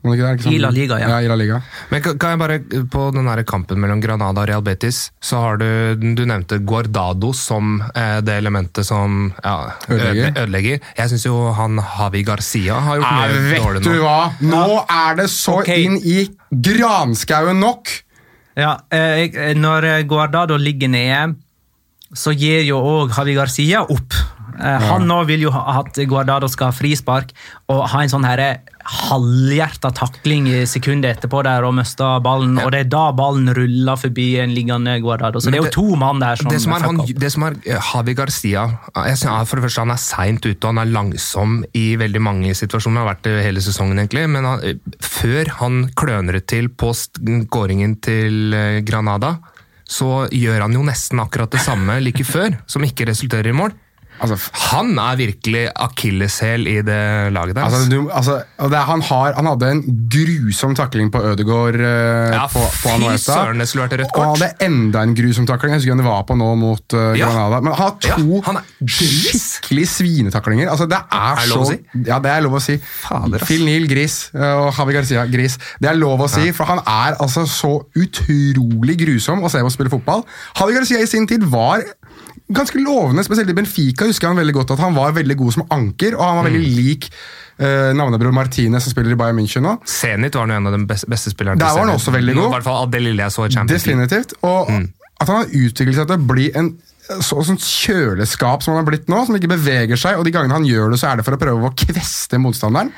[0.00, 0.56] Må han ikke det, ikke sånn?
[0.56, 1.08] I La Liga, ja.
[1.12, 1.20] ja.
[1.24, 1.60] i La Liga.
[1.90, 2.58] Men kan, jeg bare,
[2.92, 5.68] På den her kampen mellom Granada og Real Betis, så har du
[6.00, 9.56] Du nevnte Guardado som eh, det elementet som ja,
[9.88, 10.34] Ødelegger.
[10.34, 10.84] ødelegger.
[10.98, 13.72] Jeg syns jo han Havi Garcia har gjort Ja, nå.
[13.74, 14.20] vet du hva?
[14.40, 15.86] Nå er det så okay.
[15.86, 17.90] inn i granskauen nok!
[18.58, 21.34] Ja, eh, når eh, Guardado ligger nede,
[22.12, 24.16] så gir jo òg Javi Garcia opp.
[24.60, 27.32] Eh, Han nå vil jo ha at Guardado skal ha frispark
[27.72, 28.50] og ha en sånn herre
[28.90, 33.98] halvhjerta takling i sekundet etterpå der og miste ballen, og det er da ballen ruller
[34.00, 35.40] forbi en liggende Guardado.
[35.40, 37.58] Så det er jo to mann der som det som er, han, det som er
[37.64, 40.92] eh, Javi Garcia jeg synes, For det første, han er seint ute og han er
[40.94, 43.00] langsom i veldig mange situasjoner.
[43.00, 44.26] Han har vært det hele sesongen, egentlig.
[44.32, 49.36] Men han, eh, før han kløner det til på skåringen til eh, Granada,
[49.90, 53.74] så gjør han jo nesten akkurat det samme like før, som ikke resulterer i mål.
[54.20, 54.36] Altså,
[54.70, 57.62] Han er virkelig akilleshæl i det laget der.
[57.64, 58.34] Altså, du, altså,
[58.70, 63.18] det, han, har, han hadde en grusom takling på Ødegaard Uh, Ja, på, på Anueta.
[63.32, 65.72] søren, det skulle vært et rødt Og han hadde enda en grusom takling.
[65.72, 67.30] Jeg husker hvem det var på nå mot eh, Ja.
[67.30, 67.60] Granada.
[67.64, 70.68] Men han har to Ja, han skikkelig svinetaklinger.
[70.72, 71.78] Altså, det er, Er det så lov å si?
[72.10, 72.76] Ja, det er lov å si.
[73.06, 73.44] Fader.
[73.48, 74.18] Phil Neal, gris.
[74.34, 75.56] eh, Og Javi Garcia, gris.
[75.80, 79.70] Det er lov å si, for han er altså så utrolig grusom å se på
[79.70, 80.24] å spille fotball.
[80.60, 81.82] Javi Garcia i sin tid var
[82.52, 85.52] ganske lovende, spesielt i Benfica husker jeg han veldig godt at han var veldig god
[85.56, 86.52] som anker, og han var Mm.
[86.52, 87.08] veldig lik
[87.60, 89.76] eh, navnebror Martinez som spiller i Bayern München nå.
[89.86, 91.58] Zenit var en av de beste, beste spillerne.
[91.60, 92.46] Der var han også veldig god.
[92.48, 94.32] I hvert fall av det lille jeg så i Champions Definitivt.
[94.42, 94.70] Og
[95.20, 96.70] at han har utviklet seg til å bli en
[97.20, 100.54] så, sånn kjøleskap som han har blitt nå, som ikke beveger seg, og de gangene
[100.54, 102.92] han gjør det, så er det for å prøve å kveste motstanderen.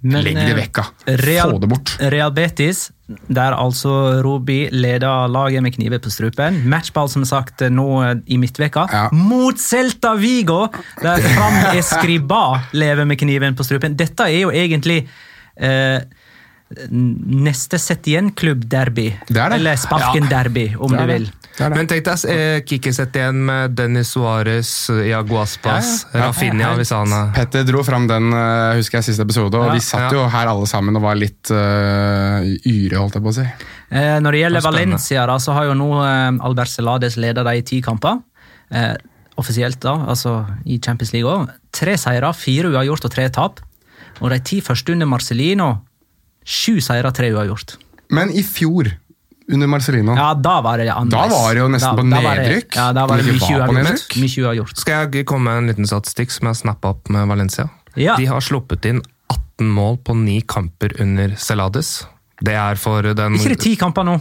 [0.00, 1.14] Men, Legg det eh, vekk, da.
[1.24, 1.94] Real, Få det bort.
[2.14, 2.88] Real Betis,
[3.26, 6.60] der altså Robi leder laget med kniver på strupen.
[6.70, 7.88] Matchball, som sagt, nå
[8.26, 8.86] i midtveka.
[8.92, 9.06] Ja.
[9.12, 10.66] Mot Celta Vigo,
[11.02, 13.96] der Fram Escriba lever med kniven på strupen.
[13.98, 15.00] Dette er jo egentlig
[15.58, 15.98] eh,
[16.68, 19.06] neste Setien-klubb-derby.
[19.28, 19.58] Det er det.
[19.60, 21.28] Eller Sparken-derby, om Det er du vil.
[21.30, 21.68] Det det.
[21.74, 26.26] Men tenk deg eh, Kiki sett igjen med Dennis Suárez, Iago Aspas, Ja, ja.
[26.28, 29.74] Rafinha hvis han er Petter dro fram den eh, husker jeg siste episode, og Ja,
[29.74, 30.20] vi satt ja.
[30.20, 33.46] jo her alle sammen og var litt uh, yre, holdt jeg på å si.
[33.88, 34.70] Eh, når det gjelder Det er.
[34.70, 38.20] Valencia, da, så har jo nå eh, Albert Celades leda dem i ti kamper.
[38.70, 38.94] Eh,
[39.40, 41.48] offisielt, da, altså i Champions League òg.
[41.74, 43.62] Tre seire, fire uavgjort og tre tap.
[44.20, 45.72] Og de ti første under Marcelino,
[46.48, 47.76] sju seire, tre uavgjort.
[48.14, 48.88] Men i fjor,
[49.52, 51.32] under Marcelino Ja, da var det annerledes.
[51.32, 52.76] Da var det jo nesten på var det- nedrykk.
[52.76, 53.36] Ja, da var det.
[54.16, 54.76] Mye uavgjort.
[54.78, 57.68] Skal jeg komme med en liten statistikk som jeg snappa opp med Valencia?
[57.96, 58.16] Ja.
[58.16, 62.06] De har sluppet inn 18 mål på ni kamper under Celades.
[62.40, 64.20] Det er for den Ikke det ti kamper nå?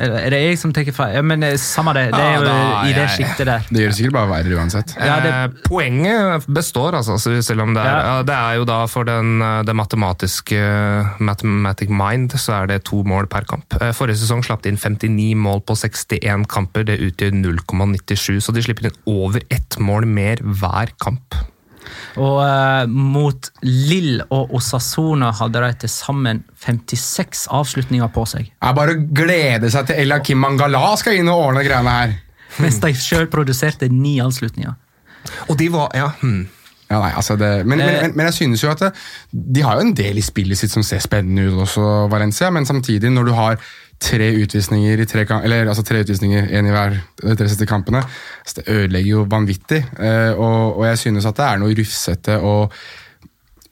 [0.00, 1.14] Eller Er det jeg som tar feil?
[1.16, 2.06] Ja, men eh, samme det.
[2.14, 3.64] Det er jo Ja, da, i det jeg- sjiktet der.
[3.68, 4.94] Det gjør det sikkert bare verre uansett.
[4.98, 8.16] Ja, det- Eh, poenget består, altså, selv om det er, Ja.
[8.18, 8.22] ja.
[8.22, 10.58] det er jo da for den, eh, det matematiske
[11.20, 13.64] mathematic mind, så er det to mål per kamp.
[13.94, 18.62] Forrige sesong slapp de inn 59 mål på 61 kamper, det utgjør 0,97, så de
[18.62, 21.34] slipper inn over ett mål mer hver kamp.
[22.18, 28.50] Og eh, mot Lill og Osasona hadde de til sammen 56 avslutninger på seg.
[28.50, 31.96] Det er bare å glede seg til Ella Kim Mangala skal inn og ordne greiene
[32.00, 32.14] her.
[32.62, 34.74] Mens de sjøl produserte ni avslutninger.
[35.48, 36.46] Og de var, ja, hmm.
[36.88, 38.02] Ja, nei, altså det, men, men, Eh.
[38.02, 38.92] men, men jeg synes jo at det,
[39.30, 42.64] de har jo en del i spillet sitt som ser spennende ut også, Valencia, men
[42.64, 43.58] samtidig, når du har
[43.98, 47.66] tre utvisninger i tre, kamp, eller, altså tre utvisninger, en i hver de tre siste
[47.68, 48.04] kampene,
[48.46, 49.82] så det ødelegger jo vanvittig.
[49.98, 52.74] Eh, og, og jeg synes at det er noe rufsete og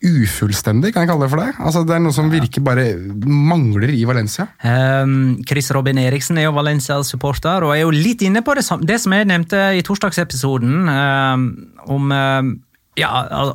[0.07, 1.53] ufullstendig, kan jeg kalle det for det.
[1.57, 2.85] Altså, det er noe som virker bare
[3.27, 4.49] mangler i Valencia.
[4.61, 9.01] Um, Chris Robin Eriksen er jo Valencia-supporter og er jo litt inne på det, det
[9.03, 11.47] som jeg nevnte i torsdagsepisoden, um,
[11.97, 12.53] om, um,
[13.01, 13.11] ja,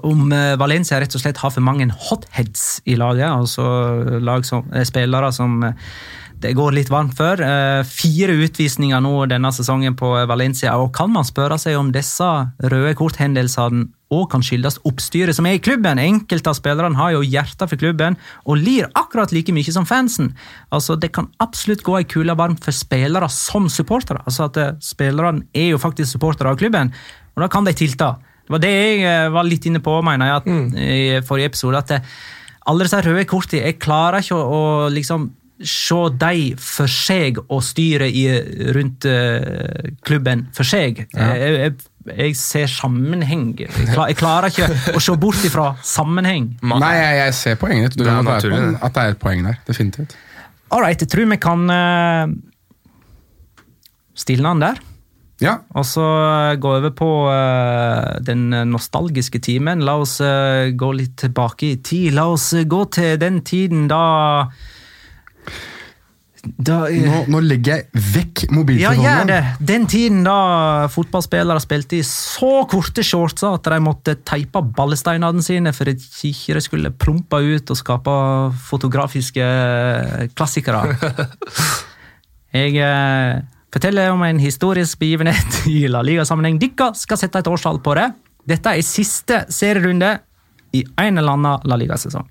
[0.07, 3.29] om uh, Valencia rett og slett har for mange hotheads i laget.
[3.29, 5.93] Altså lag som, eh, spillere som eh,
[6.41, 7.41] det går litt varmt for.
[7.41, 10.73] Eh, fire utvisninger nå denne sesongen på Valencia.
[10.77, 12.27] og Kan man spørre seg om disse
[12.59, 16.01] røde korthendelsene òg kan skyldes oppstyret som er i klubben?
[16.01, 20.33] Enkelte av spillerne har jo hjertet for klubben og lir akkurat like mye som fansen.
[20.71, 24.23] Altså, Det kan absolutt gå ei kule varmt for spillere som supportere.
[24.25, 26.91] Altså at eh, Spillerne er jo faktisk supportere av klubben,
[27.35, 28.17] og da kan de tilta.
[28.45, 31.77] Det var det jeg eh, var litt inne på, mener jeg, at, i forrige episode.
[31.77, 32.01] at det,
[32.67, 35.29] alle disse røde kortene, jeg klarer ikke å, å liksom
[35.67, 38.25] se de for seg og styret i,
[38.75, 41.05] rundt eh, klubben for seg.
[41.11, 41.75] Jeg, jeg,
[42.09, 43.53] jeg ser sammenheng.
[43.59, 46.53] Jeg, klar, jeg klarer ikke å se bort ifra sammenheng.
[46.65, 48.07] Nei, jeg, jeg ser poenget ditt.
[48.07, 48.75] Er.
[48.81, 49.59] At det er et poeng der.
[49.67, 50.17] Definitivt.
[50.71, 52.31] All right, jeg tror vi kan uh,
[54.15, 54.81] stilne den der.
[55.41, 56.03] Ja, Og så
[56.61, 59.81] gå over på uh, den nostalgiske timen.
[59.81, 62.13] La oss uh, gå litt tilbake i tid.
[62.13, 64.03] La oss eh, gå til den tiden da
[66.41, 68.43] Da eh, nå, nå legger jeg vekk
[68.79, 69.39] Ja, gjør det!
[69.61, 75.73] Den tiden da fotballspillere spilte i så korte shortser at de måtte teipe ballesteinene sine
[75.77, 78.15] for at ikke de skulle plumpe ut og skape
[78.71, 79.45] fotografiske
[80.33, 80.97] klassikere.
[82.57, 83.37] Jeg eh,
[83.71, 86.57] forteller om en historisk begivenhet i La Liga-sammenheng.
[86.61, 88.09] Dere skal sette et årstall på det.
[88.49, 90.15] Dette er siste serierunde
[90.73, 92.25] i en eller annen La Liga-sesong.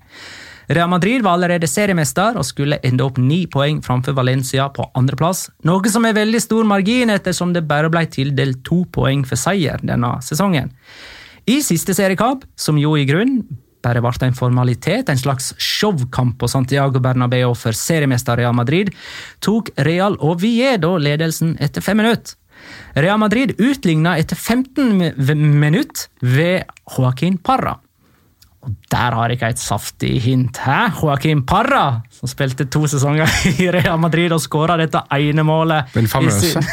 [0.71, 5.49] Real Madrid var allerede seriemester og skulle ende opp ni poeng framfor Valencia på andreplass,
[5.67, 9.83] noe som er veldig stor margin ettersom det bare ble tildelt to poeng for seier
[9.83, 10.71] denne sesongen.
[11.49, 13.41] I siste seriekamp, som jo i grunn
[13.83, 18.93] bare ble en formalitet, en slags showkamp på Santiago Bernabeu for seriemester Real Madrid,
[19.43, 22.37] tok Real Oviedo ledelsen etter fem minutter.
[22.93, 25.17] Real Madrid utligna etter 15
[25.59, 27.79] minutter ved Joaquin Parra.
[28.61, 30.59] Og der har jeg et saftig hint.
[30.61, 30.91] Hæ?
[30.99, 33.29] Joaquin Parra, som spilte to sesonger
[33.63, 35.93] i Real Madrid og skåra dette ene målet.
[35.97, 36.61] Den famøse.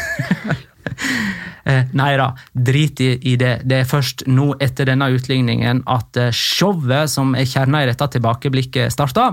[1.69, 3.59] Eh, Nei da, drit i, i det.
[3.69, 8.07] Det er først nå etter denne utligningen at eh, showet som er kjerna i dette
[8.15, 9.27] tilbakeblikket, starta.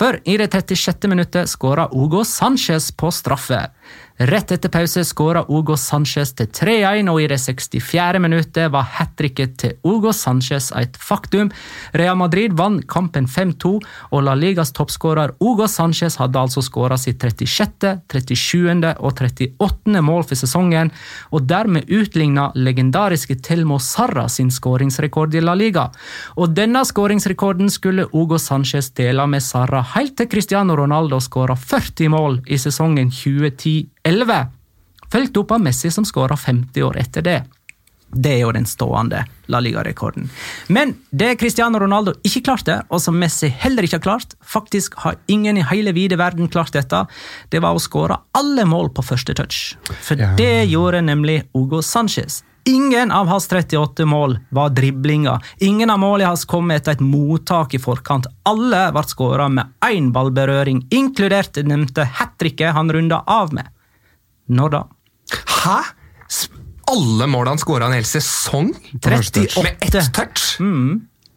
[0.00, 1.06] For i det 36.
[1.12, 3.60] minuttet skåra Ugo Sanchez på straffe.
[4.20, 8.18] Rett etter pause skåra Hugo Sanchez til 3-1, og i det 64.
[8.20, 11.48] minuttet var hat tricket til Hugo Sanchez et faktum.
[11.96, 13.70] Real Madrid vant kampen 5-2,
[14.12, 18.90] og La Ligas toppskårer Hugo Sanchez hadde altså skåra sitt 36., 37.
[18.98, 20.04] og 38.
[20.04, 20.92] mål for sesongen,
[21.32, 25.86] og dermed utligna legendariske Telmo Sarra sin skåringsrekord i La Liga.
[26.36, 32.12] Og denne skåringsrekorden skulle Hugo Sanchez dele med Sarra helt til Cristiano Ronaldo skåra 40
[32.12, 33.08] mål i sesongen
[34.04, 34.46] 2010-11,
[35.12, 37.44] fulgt opp av Messi som skåra 50 år etter det.
[38.12, 40.30] Det er jo den stående La Liga-rekorden.
[40.66, 45.18] Men det Cristiano Ronaldo ikke klarte, og som Messi heller ikke har klart, faktisk har
[45.30, 47.04] ingen i hele vide verden klart dette,
[47.50, 49.76] det var å skåre alle mål på første touch.
[50.02, 50.34] For Ja.
[50.34, 52.42] det gjorde nemlig Hugo Sanchez.
[52.64, 55.38] Ingen av hans 38 mål var driblinger.
[55.58, 58.26] Ingen av målene hans kom etter et mottak i forkant.
[58.44, 63.66] Alle ble skåra med én ballberøring, inkludert det nevnte hat tricket han runda av med.
[64.50, 64.82] Når da?
[65.62, 65.78] Hæ?
[66.90, 68.72] Alle målene han hele en hel sesong?
[69.04, 69.60] første touch.
[69.62, 70.56] Med ett touch?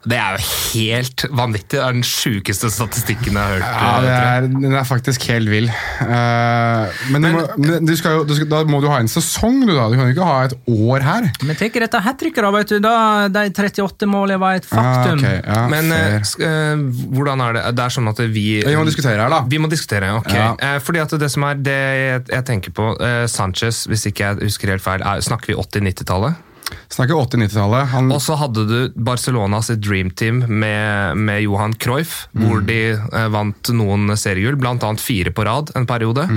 [0.04, 1.78] Det er jo helt vanvittig.
[1.78, 3.64] Det er den sjukeste statistikken jeg har hørt.
[3.64, 5.70] Ja, det er, den er faktisk helt vill.
[5.70, 9.12] Eh, men du må, men du skal jo, du skal, da må du ha en
[9.12, 9.88] sesong, du da.
[9.92, 11.30] Du kan jo ikke ha et år her.
[11.48, 12.52] Men tenk dette hat tricket, da.
[12.58, 12.96] vet du, da
[13.32, 15.24] De 38 målene var et faktum.
[15.24, 15.40] Ah, okay.
[15.40, 16.86] ja, Men eh, eh,
[17.16, 17.66] hvordan er det?
[17.80, 19.44] Det er sånn at vi Vi må diskutere her, da.
[19.48, 20.34] Vi må diskutere, ok.
[20.36, 20.54] Ja.
[20.84, 22.94] Fordi at det som er det jeg, jeg tenker på
[23.32, 26.50] Sanchez, hvis ikke jeg husker helt feil, er, snakker vi 80-90-tallet?
[26.90, 27.88] Snakker 80-90-tallet.
[27.94, 32.68] Han Og så hadde du Barcelona sitt Dream Team med, med Johan Cruyff, hvor Mm.
[32.68, 36.28] de eh, vant noen seriegull, annet fire på rad en periode.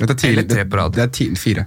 [0.00, 0.92] Dette er tidlig, Eller tre på rad.
[0.92, 1.66] Det, det er tidlig, fire.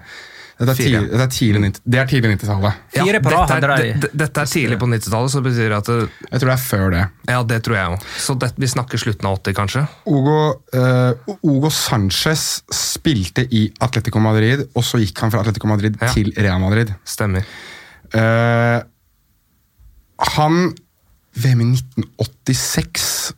[0.54, 2.74] Dette er tidlig, dette er tidlig, 90 det er tidlig 90-tallet.
[2.94, 6.50] Ja, dette, det- dette er tidlig på 90-tallet, så det betyr at det, Jeg tror
[6.52, 7.02] det er før det.
[7.28, 8.06] Ja, det tror jeg òg.
[8.22, 9.84] Så det, vi snakker slutten av 80, kanskje?
[10.06, 10.38] Hugo,
[10.78, 16.14] uh, Hugo Sanchez spilte i Atletico Madrid, og så gikk han fra Atletico Madrid Ja.
[16.14, 16.94] til Real Madrid.
[17.04, 17.44] Stemmer.
[18.14, 18.80] Eh,
[20.34, 20.58] han
[21.44, 23.34] VM i 1986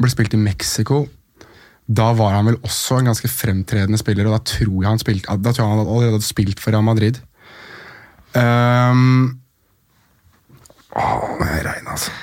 [0.00, 1.04] ble spilt i Mexico.
[1.86, 5.36] Da var han vel også en ganske fremtredende spiller, og da tror jeg han, spilte,
[5.42, 7.18] da tror jeg han allerede hadde spilt for Real Madrid.
[8.32, 9.38] Um,
[10.96, 12.14] åh, nå er jeg rein, altså.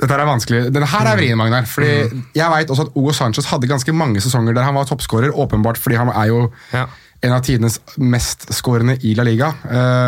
[0.00, 0.60] Dette er vanskelig.
[0.72, 1.66] Denne her er vrien, Magnar.
[1.68, 1.88] Fordi
[2.32, 5.76] Jeg vet også at Hugo Sanchez hadde ganske mange sesonger der han var toppskårer, åpenbart
[5.76, 6.38] fordi han er jo
[6.72, 6.86] Ja.
[7.22, 9.50] en av tidenes mestskårende i La Liga.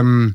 [0.01, 0.35] Um,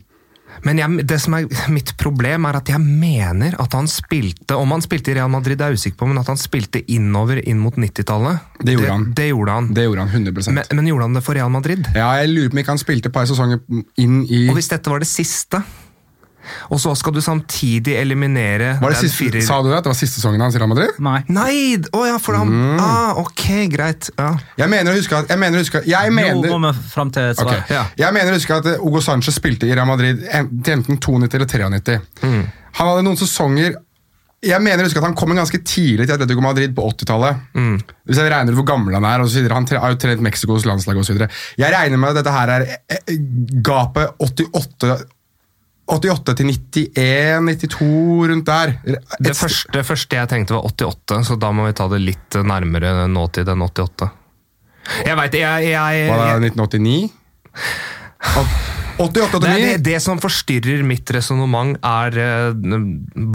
[0.66, 4.74] Men jeg, det som er mitt problem, er at jeg mener at han spilte Om
[4.76, 7.42] han spilte i Real Madrid, det er jeg usikker på, men at han spilte innover
[7.44, 8.46] inn mot 90-tallet.
[8.62, 9.08] Det gjorde han.
[9.18, 9.72] Det gjorde han.
[9.74, 11.90] det gjorde han 100 Men, men gjorde han det for Real Madrid?
[11.96, 13.62] Ja, jeg lurer på om ikke han spilte et par sesonger
[14.02, 15.62] inn i Og hvis dette var det siste,
[16.72, 19.78] og så skal du samtidig eliminere var det den siste, Sa du det?
[19.80, 20.98] at det var siste sesongen hans i Real Madrid?
[21.00, 21.22] Nei.
[21.30, 21.56] Nei!
[21.94, 22.80] Å ja, for han Mm.
[22.80, 23.44] ah, Ok,
[23.74, 24.10] greit.
[24.18, 24.32] Ja.
[24.58, 27.12] Jeg mener å huske at Jeg mener, å huske, jeg Nå mener, må vi fram
[27.12, 27.52] til et svar.
[27.54, 27.76] Okay.
[27.76, 27.86] Ja.
[27.98, 31.36] jeg mener å huske at eh, Hugo Sanchez spilte i Real Madrid til enten 92
[31.36, 32.00] eller 93.
[32.24, 32.48] Mm.
[32.78, 33.76] Han hadde noen sesonger
[34.48, 37.40] jeg mener å huske at Han kom ganske tidlig til Atletico Madrid på 80-tallet.
[37.58, 37.80] Mm.
[38.06, 39.58] Hvis jeg regner ut hvor gammel han er, og så videre.
[39.58, 41.24] Han har jo trent Mexicos landslag osv.
[41.58, 43.18] Jeg regner med at dette her er eh, eh,
[43.66, 44.92] gapet 88
[45.88, 48.74] 88 til 91, 92, rundt der.
[48.84, 52.02] Det, Et- første, det første jeg tenkte var 88, så da må vi ta det
[52.04, 54.10] litt nærmere nåtid enn 88.
[55.06, 57.12] Jeg veit jeg, jeg, Var det 1989?
[58.98, 59.62] 88, det, er 89?
[59.62, 62.78] det, det som forstyrrer mitt resonnement, er eh,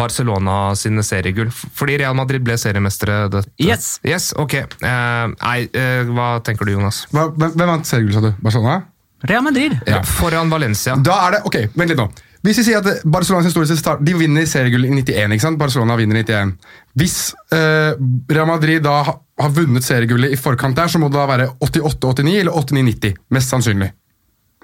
[0.00, 1.52] Barcelona sine seriegull.
[1.54, 3.28] Fordi Real Madrid ble seriemestere.
[3.30, 4.00] dette- Yes.
[4.04, 4.54] yes ok.
[4.54, 7.04] Eh, nei, eh, hva tenker du, Jonas?
[7.12, 8.32] Hvem vant seriegull, sa du?
[8.42, 8.82] Barcelona?
[9.22, 9.78] Real Madrid.
[9.86, 10.02] Ja.
[10.02, 10.96] Foran Valencia.
[10.96, 12.08] Da er det, ok, Vent litt nå.
[12.42, 15.58] Hvis vi sier at Barcelonas historiske start De vinner seriegull i 91, ikke sant?
[15.60, 16.56] Barcelona vinner i 91.
[16.98, 17.16] Hvis
[17.54, 17.92] eh,
[18.34, 19.14] Real Madrid da ha-
[19.44, 23.14] har vunnet seriegullet i forkant der, så må det da være 88-89 eller 89-90.
[23.36, 23.92] Mest sannsynlig.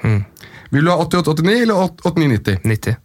[0.03, 2.59] Vil du ha 88-89 eller 89-90?
[2.67, 2.99] 90.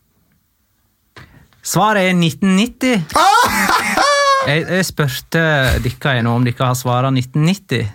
[1.63, 3.05] Svaret er 1990.
[3.15, 3.99] Ah!
[4.49, 5.41] Jeg, jeg spurte
[5.85, 7.85] dere nå om dere har svaret 1990.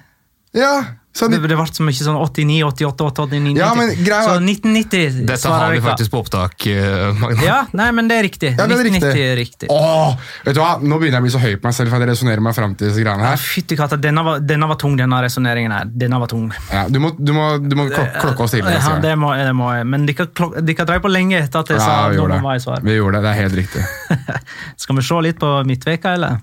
[0.56, 0.70] Ja,
[1.18, 3.58] så Det, det ble så mye sånn 89, 88, 89, 90.
[3.58, 7.42] Ja, men greia så var- 1990 Dette har vi faktisk på opptak, eh, Magna.
[7.42, 8.50] Ja, nei, men det er riktig.
[8.54, 9.24] Ja, det er 1990 riktig.
[9.32, 9.70] er riktig.
[9.74, 10.14] Åh,
[10.46, 10.70] vet du hva?
[10.80, 12.54] Nå begynner jeg å bli så høy på meg selv for at jeg resonnerer meg
[12.54, 13.42] fram til disse greiene Ja, her.
[13.42, 15.84] Fytti katta, denne, var- denne var tung, denne resonneringen her.
[16.04, 16.52] Denne var tung.
[16.72, 18.62] Ja, du, må, du, må, du må klok klokke oss til.
[18.64, 19.86] Ja, det må, det må jeg.
[19.86, 22.64] Men dere, kan drev på lenge etter at jeg Ja, sa noe om hva jeg
[22.68, 22.84] det.
[22.84, 23.82] Vi gjorde det, det er helt riktig.
[24.84, 26.38] Skal vi se litt på midtveka, eller?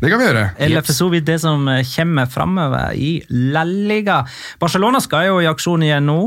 [0.00, 0.46] Det kan vi gjøre.
[0.58, 3.12] Eller for så vidt det som eh, kommer framover i
[3.52, 4.22] La Liga.
[4.60, 6.18] Barcelona skal jo i aksjon igjen nå.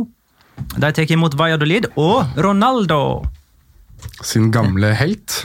[0.76, 3.02] De tar imot Valladolid og Ronaldo.
[4.24, 5.44] Sin gamle helt.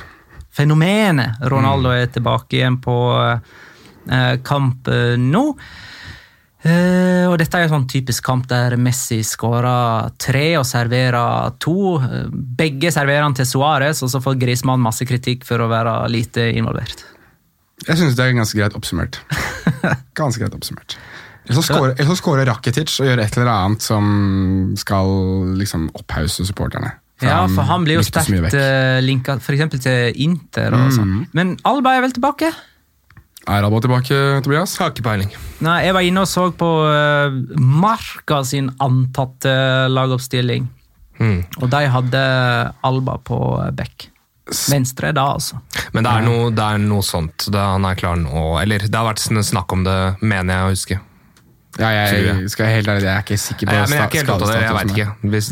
[0.55, 5.45] Fenomenet Ronaldo er tilbake igjen på eh, kamp eh, nå.
[6.61, 11.97] Uh, og dette er en sånn typisk kamp der Messi skårer tre og serverer to.
[12.29, 16.51] Begge serverer han til Suárez, og så får Griezmann masse kritikk for å være lite
[16.53, 17.07] involvert.
[17.89, 19.21] Jeg syns det er ganske greit oppsummert.
[20.21, 20.99] Ganske greit oppsummert.
[21.47, 25.09] Eller så scorer- eller så scorer Rakitic og gjør et eller annet som skal
[25.59, 26.93] liksom opphause supporterne.
[27.25, 28.33] Ja, for han blir jo sterkt.
[28.33, 28.49] Mm.
[28.53, 29.65] uh, linka f.eks.
[29.81, 30.77] til Inter.
[30.77, 31.15] og sånn.
[31.37, 32.53] Men Alba er vel tilbake?
[33.49, 34.77] Er Alba tilbake, Tobias?
[34.81, 35.33] Har ikke peiling.
[35.65, 39.53] Nei, Jeg var inne og så på uh, Marca sin antatte
[39.93, 40.69] lagoppstilling.
[41.21, 41.41] Mm.
[41.61, 42.23] Og de hadde
[42.89, 43.41] Alba på
[43.77, 44.10] back.
[44.71, 45.61] Venstre da, altså.
[45.95, 47.47] Men det er noe, det er noe sånt.
[47.51, 48.59] Det, han er klar nå.
[48.63, 51.01] Eller det har vært snakk om det, mener jeg å huske.
[51.79, 52.49] Ja, jeg, jeg.
[52.51, 54.57] skal helt ærlig, jeg er ikke sikker på Ja, men jeg er ikke helt det.
[54.59, 55.29] Jeg vet ikke.
[55.33, 55.51] Hvis,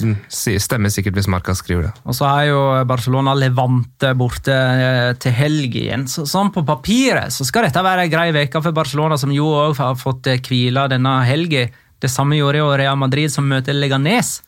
[0.65, 1.93] stemmer sikkert hvis Marca skriver det.
[2.11, 6.09] Og så er jo Barcelona Levante borte eh, til helg igjen.
[6.11, 9.47] Så, sånn på papiret så skal dette være ei grei uke for Barcelona, som jo
[9.61, 11.69] òg har fått eh, hvile denne helga.
[11.99, 14.41] Det samme gjorde jo Real Madrid, som møter Leganes.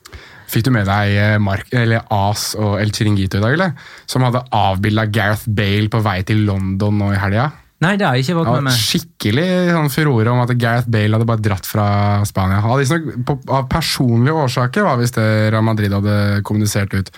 [0.51, 3.91] Fikk du med deg eh, Mark, eller As og El Chiringuito i dag, eller?
[4.11, 7.51] Som hadde avbilda Gareth Bale på vei til London nå i helga?
[7.81, 8.77] Nei, det har jeg ikke fått med meg.
[8.77, 11.87] skikkelig sånn furore om at Gareth Bale hadde bare dratt fra
[12.29, 12.59] Spania.
[12.61, 17.09] Av personlige årsaker var visst det Real Madrid hadde kommunisert ut.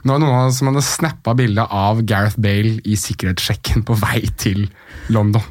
[0.00, 3.98] Men det var noen av som hadde snappa bildet av Gareth Bale i sikkerhetssjekken på
[4.00, 4.64] vei til
[5.12, 5.44] London.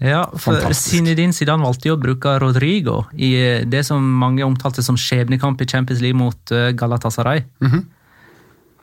[0.00, 0.96] Ja, for Fantastisk.
[0.96, 5.60] Zinedine Zidane valgte jo å bruke Rodrigo i eh, det som mange omtalte som skjebnekamp
[5.60, 6.74] i Champions League mot Galatasaray.
[6.80, 7.42] Galatasaray.
[7.60, 7.88] -hmm.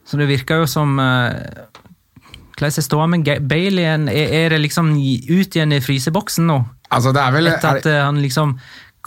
[0.07, 1.36] Så det virker jo som eh,
[2.57, 4.09] Hvordan er ståa med igjen?
[4.09, 6.57] Er, det liksom ut igjen i fryseboksen nå?
[6.89, 8.57] Altså, det er vel Etter er, at eh, han liksom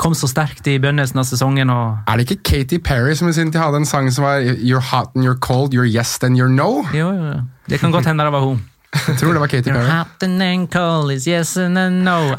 [0.01, 1.69] kom så sterkt i begynnelsen av sesongen
[2.09, 4.81] er det ikke Katy Perry som i sin tid hadde en sang som var You're
[4.81, 6.87] hot and you're cold, you're yes and you're no?
[6.97, 7.35] Jo, jo.
[7.69, 8.63] Det kan godt hende det var hun.
[8.91, 10.67] Jeg tror det var Katy Perry.
[10.73, 12.35] cold is yes and no.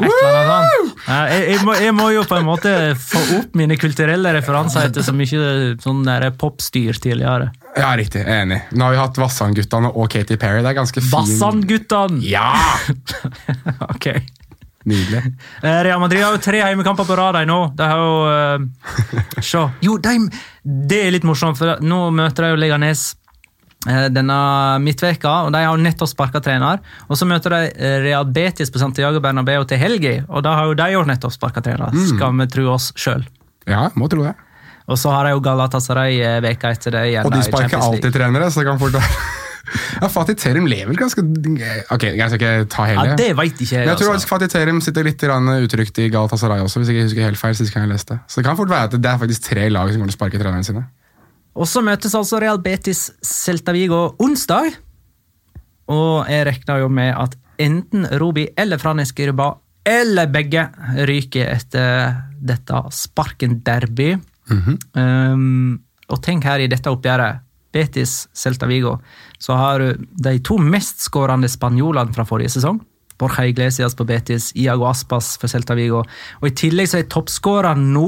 [1.08, 5.06] Jeg, jeg, må, jeg må jo på en måte få opp mine kulturelle referanser etter
[5.06, 6.04] så mye sånn
[6.42, 7.54] popstyr tidligere.
[7.80, 8.26] Ja, riktig.
[8.26, 8.60] Jeg er enig.
[8.76, 10.60] Nå har vi hatt Vassandguttene og Katy Perry.
[10.60, 12.22] Det er ganske fin Vassandguttene!
[12.28, 12.52] Ja!
[13.92, 14.08] Ok.
[14.84, 15.22] Nydelig.
[15.62, 17.60] Eh, Real Madrid har jo tre heimekamper på rad nå.
[17.78, 19.62] De har jo uh, Se.
[19.86, 20.16] Jo, de,
[20.64, 23.12] det er litt morsomt, for nå møter de jo Leganes
[24.14, 24.38] denne
[24.84, 26.82] midtveka, og de har jo nettopp sparka trener.
[27.10, 30.70] Og så møter de eh, Real Betis på Santiago Bernabeu til helga, og da har
[30.70, 33.26] jo de jo nettopp sparka trener, skal vi tro oss sjøl.
[33.70, 34.36] Ja, må tro det.
[34.92, 37.06] Og så har de jo Galatasaray eh, veka etter det.
[37.24, 39.22] Og de sparker alltid trenere, så det kan fort være
[40.02, 41.22] Ja, Fatih Terim lever ganske
[41.94, 43.04] Ok, jeg skal ikke ta hele.
[43.12, 44.28] Ja, det vet ikke jeg, Men jeg tror altså.
[44.28, 47.56] Fatih Terim sitter litt utrygt i Galatasaray også, hvis jeg ikke husker helt feil.
[47.56, 48.18] sist gang jeg leste.
[48.28, 50.20] Så det kan fort være at det er faktisk tre lag som kommer til å
[50.20, 50.84] sparke trenerne sine.
[51.56, 54.72] Og så møtes altså Real Betis Celta Vigo onsdag.
[55.92, 59.52] Og jeg regner jo med at enten Robi eller Franes Girba
[59.88, 60.68] eller begge
[61.10, 64.14] ryker etter dette sparken-derby.
[64.96, 65.80] um,
[66.12, 67.48] og tenk her i dette oppgjøret.
[67.72, 68.98] Betis Celta Vigo.
[69.40, 72.82] Så har du de to mestskårende spanjolene fra forrige sesong.
[73.22, 76.02] Borja Iglesias på Betis, Iago Aspas for Celta Vigo.
[76.42, 78.08] Og I tillegg så er toppskåreren nå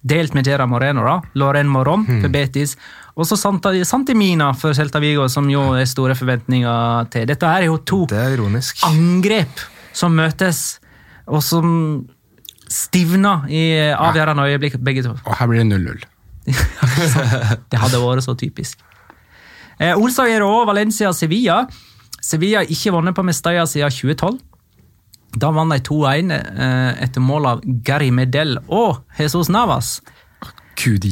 [0.00, 1.16] delt med Gera Moreno, da.
[1.34, 2.76] Loren Moron for Betis.
[3.18, 7.26] Og så Santimina for Celta Vigo, som jo er store forventninger til.
[7.26, 8.38] Dette er jo to er
[8.86, 10.78] angrep som møtes,
[11.26, 12.06] og som
[12.68, 15.16] stivner i avgjørende øyeblikk, begge to.
[15.24, 16.04] Og her blir det 0-0.
[17.70, 18.78] Det hadde vært så typisk.
[19.78, 21.62] Eh, onsdag er òg Valencia-Sevilla.
[22.24, 24.38] Sevilla har ikke vunnet på Mestalla siden 2012.
[25.36, 29.98] Da vant de 2-1 eh, etter mål av Gary Medel og Jesus Navas.
[30.78, 31.04] Gud.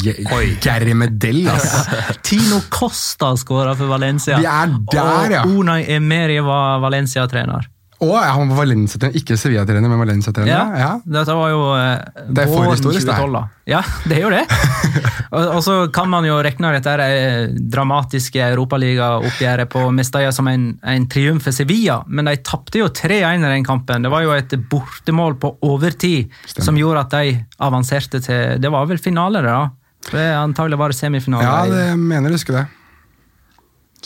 [0.63, 1.89] Gary Medell, ass.
[2.27, 4.39] Tino Costa skåra for Valencia.
[4.39, 5.43] Vi er der, ja.
[5.43, 7.67] Og Unai Emery var Valencia-trener.
[8.05, 10.51] Og han var Valencia-trener, ikke Sevilla-trener, men Valencia-trener.
[10.51, 10.89] Ja, Ja.
[11.05, 13.33] Dette var jo eh, Det er våren forhistorisk, 2012.
[13.33, 13.43] da.
[13.73, 13.81] Ja,
[14.11, 14.43] det er jo det.
[15.37, 20.49] og, og så kan man jo regne dette det eh, dramatiske europaligaoppgjøret på Mestalla som
[20.53, 24.05] en, en triumf for Sevilla, men de tapte jo 3-1 i den kampen.
[24.05, 26.65] Det var jo et bortemål på overtid Stemmer.
[26.69, 29.71] som gjorde at de avanserte til Det var vel finale, da?
[30.11, 31.47] Det antagelig var det semifinale.
[31.49, 32.67] Ja, det mener jeg husker det.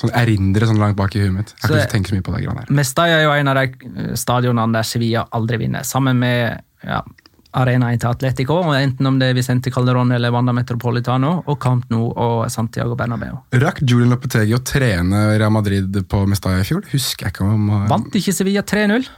[0.00, 1.54] Sånn erindre sånn langt bak i huet mitt.
[1.60, 2.72] Jeg har Så- ikke tenke så mye på det greiene her.
[2.72, 3.64] Mestalla er jo en av de
[4.00, 7.02] eh, stadionene der Sevilla aldri vinner, sammen med ja,
[7.52, 11.88] arenaen til Atletico, og enten om det er Vicente Calderón eller Wanda Metropolitano, og Camp
[11.90, 13.40] Nou og Santiago Bernabeu.
[13.52, 16.86] Rakk Julian Lopetegi å trene Real Madrid på Mestalla i fjor?
[16.92, 19.08] Husker jeg ikke om uh, Vant ikke Sevilla 3-0?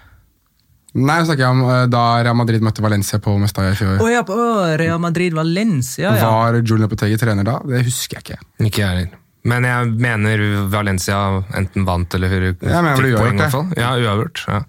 [0.93, 4.01] Nei, jeg snakker om uh, da Real Madrid møtte Valencia på Mestalla i fjor.
[4.01, 4.37] Oh, ja, på
[4.80, 6.28] Real Madrid Valencia, ja.
[6.33, 7.61] Var Julian Lopetegi trener da?
[7.68, 8.41] Det husker jeg ikke.
[8.64, 9.18] Ikke jeg heller.
[9.49, 11.18] Men jeg mener Valencia
[11.59, 13.34] enten vant eller fikk uavgjort, poeng.
[13.34, 13.72] i hvert fall.
[13.78, 14.45] Ja, uavgjort.
[14.47, 14.61] Ja.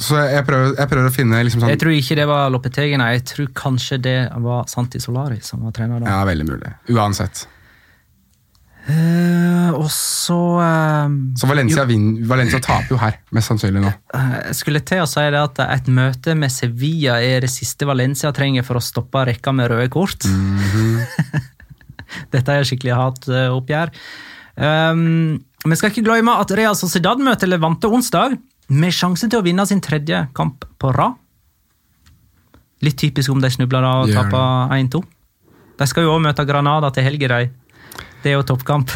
[0.00, 2.96] Så jeg prøver, jeg prøver å finne liksom sånn Jeg tror ikke det var Lopetegi,
[2.96, 3.12] nei.
[3.18, 6.14] Jeg tror kanskje det var Santi Solari som var trener da.
[6.14, 6.72] Ja, veldig mulig.
[6.94, 7.44] Uansett.
[8.88, 13.92] Uh, og så uh, Så Valencia, vin, Valencia taper jo her, mest sannsynlig nå.
[14.16, 17.86] Uh, Jeg skulle til å si det at et møte med Sevilla er det siste
[17.86, 20.24] Valencia trenger for å stoppe rekka med røde kort.
[22.34, 23.94] Dette er skikkelig hatoppgjør.
[24.60, 28.36] Um, vi skal ikke glemme at Real Sociedad møter Levante onsdag,
[28.70, 31.16] med sjanse til å vinne sin tredje kamp på rad.
[32.86, 35.00] Litt typisk om de snubler da og taper 1-2.
[35.80, 37.50] De skal jo også møte Granada til helga, de.
[38.22, 38.92] Det er jo toppkamp.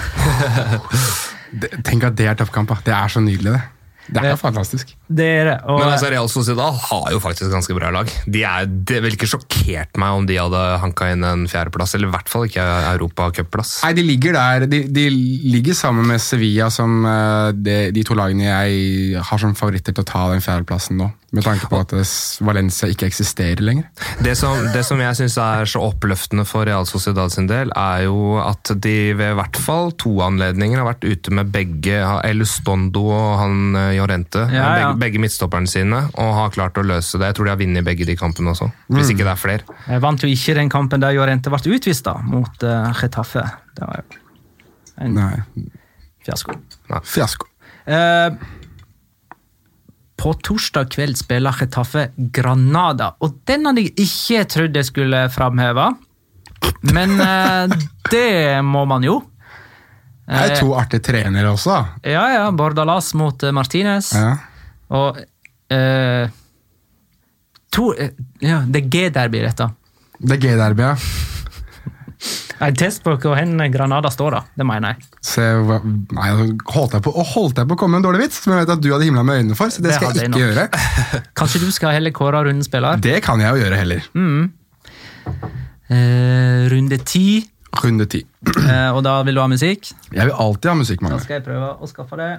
[1.89, 2.71] Tenk at det er toppkamp.
[2.71, 2.81] da.
[2.87, 3.63] Det er så nydelig, det.
[4.05, 4.91] Det er jo fantastisk.
[5.09, 5.55] Det er det.
[5.65, 8.11] Og, Men altså, Real Sociedad har jo faktisk ganske bra lag.
[8.29, 12.11] De er, det ville ikke sjokkert meg om de hadde hanka inn en fjerdeplass, eller
[12.11, 13.79] i hvert fall ikke europacupplass.
[13.87, 14.67] Nei, De ligger der.
[14.71, 15.07] De, de
[15.55, 20.05] ligger sammen med Sevilla som eh, de, de to lagene jeg har som favoritter til
[20.05, 21.11] å ta den fjerdeplassen nå.
[21.35, 22.15] Med tanke på at eh,
[22.47, 23.89] Valencia ikke eksisterer lenger.
[24.23, 28.05] Det som, det som jeg syns er så oppløftende for Real Sociedad sin del, er
[28.07, 33.05] jo at de ved i hvert fall to anledninger har vært ute med begge Elustondo
[33.11, 34.47] og han Jorente.
[34.49, 34.75] Ja, ja.
[34.75, 37.33] Begge, begge midtstopperne sine, og har klart å løse det.
[37.33, 39.79] Jeg tror de har vunnet begge de kampene også, hvis ikke det er flere.
[39.91, 43.47] Jeg vant jo ikke den kampen der Jorente ble utvist da, mot uh, Getafe.
[43.75, 44.21] Det var jo
[45.03, 45.67] en Nei,
[46.25, 46.55] fiasko.
[47.03, 47.49] Fiasko.
[47.85, 48.31] Eh,
[50.17, 55.91] på torsdag kveld spiller Getafe Granada, og den hadde jeg ikke trodd jeg skulle framheve.
[56.95, 57.75] Men eh,
[58.15, 59.21] det må man jo.
[60.25, 61.83] Det er to artige trenere også.
[62.07, 62.45] Ja, ja.
[62.57, 64.15] Bordalas mot eh, Martinez.
[64.17, 64.33] Ja.
[64.97, 65.19] Og
[65.75, 66.31] eh,
[67.75, 69.69] to, eh, ja, Det er G-derby, dette.
[70.19, 71.33] Det er G-derby, ja.
[72.63, 74.41] En test på hvor hen Granada står, da.
[74.57, 75.07] Det mener jeg.
[75.67, 76.29] Hva- nei,
[76.71, 78.75] holdt jeg, på, holdt jeg på å komme med en dårlig vits, som jeg vet
[78.77, 79.73] at du hadde himla med øynene for.
[79.75, 81.25] så det Det skal jeg ikke ikke gjøre.
[81.41, 83.01] Kanskje du skal heller kåre rundens spiller?
[83.03, 84.07] Det kan jeg jo gjøre heller.
[85.91, 87.27] Eh, runde ti.
[87.83, 88.23] Runde ti.
[88.65, 89.91] Eh, og da vil du ha musikk?
[90.15, 91.19] Jeg vil alltid ha musikk, Mange.
[91.19, 92.31] Da skal jeg prøve å skaffe det.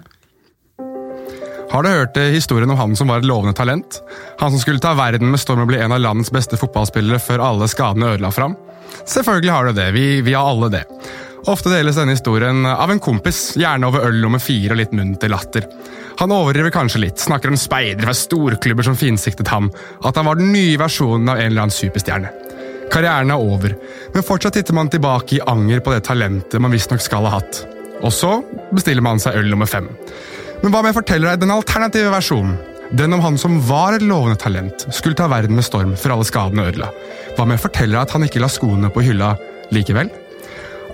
[1.71, 3.99] Har du hørt eh, historien om han som var et lovende talent?
[4.39, 7.43] Han som skulle ta verden med storm og bli en av landets beste fotballspillere før
[7.45, 8.55] alle skadene ødela fram?
[9.03, 10.83] Selvfølgelig har du det, vi, vi har alle det.
[11.51, 15.29] Ofte deles denne historien av en kompis, gjerne over øl nummer fire og litt munter
[15.29, 15.67] latter.
[16.17, 19.69] Han overdriver kanskje litt, snakker om speidere fra storklubber som finsiktet ham,
[20.01, 22.31] at han var den nye versjonen av en eller annen superstjerne.
[22.93, 23.75] Karrieren er over,
[24.13, 27.61] men fortsatt titter man tilbake i anger på det talentet man visstnok skal ha hatt.
[28.01, 28.39] Og så
[28.71, 29.89] bestiller man seg øl nummer fem.
[30.63, 32.57] Men hva om jeg forteller deg den alternative versjonen?
[32.91, 36.27] Den om han som var et lovende talent, skulle ta verden med storm for alle
[36.27, 36.91] skadene ødela.
[37.37, 39.33] Hva med forteller at han ikke la skoene på hylla
[39.73, 40.11] likevel?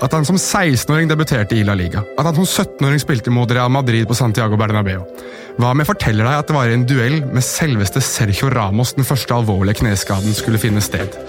[0.01, 2.01] At han som 16-åring debuterte i La Liga.
[2.17, 5.03] At han som 17-åring spilte mot Real Madrid på Santiago Bernabeu.
[5.59, 8.95] Hva om jeg forteller deg at det var i en duell med selveste Sergio Ramos
[8.97, 11.19] den første alvorlige kneskaden skulle finne sted?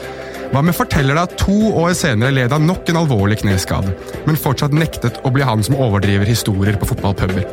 [0.53, 3.93] Hva om jeg forteller deg at to år senere led han nok en alvorlig kneskade,
[4.29, 7.45] men fortsatt nektet å bli han som overdriver historier på fotballpuber?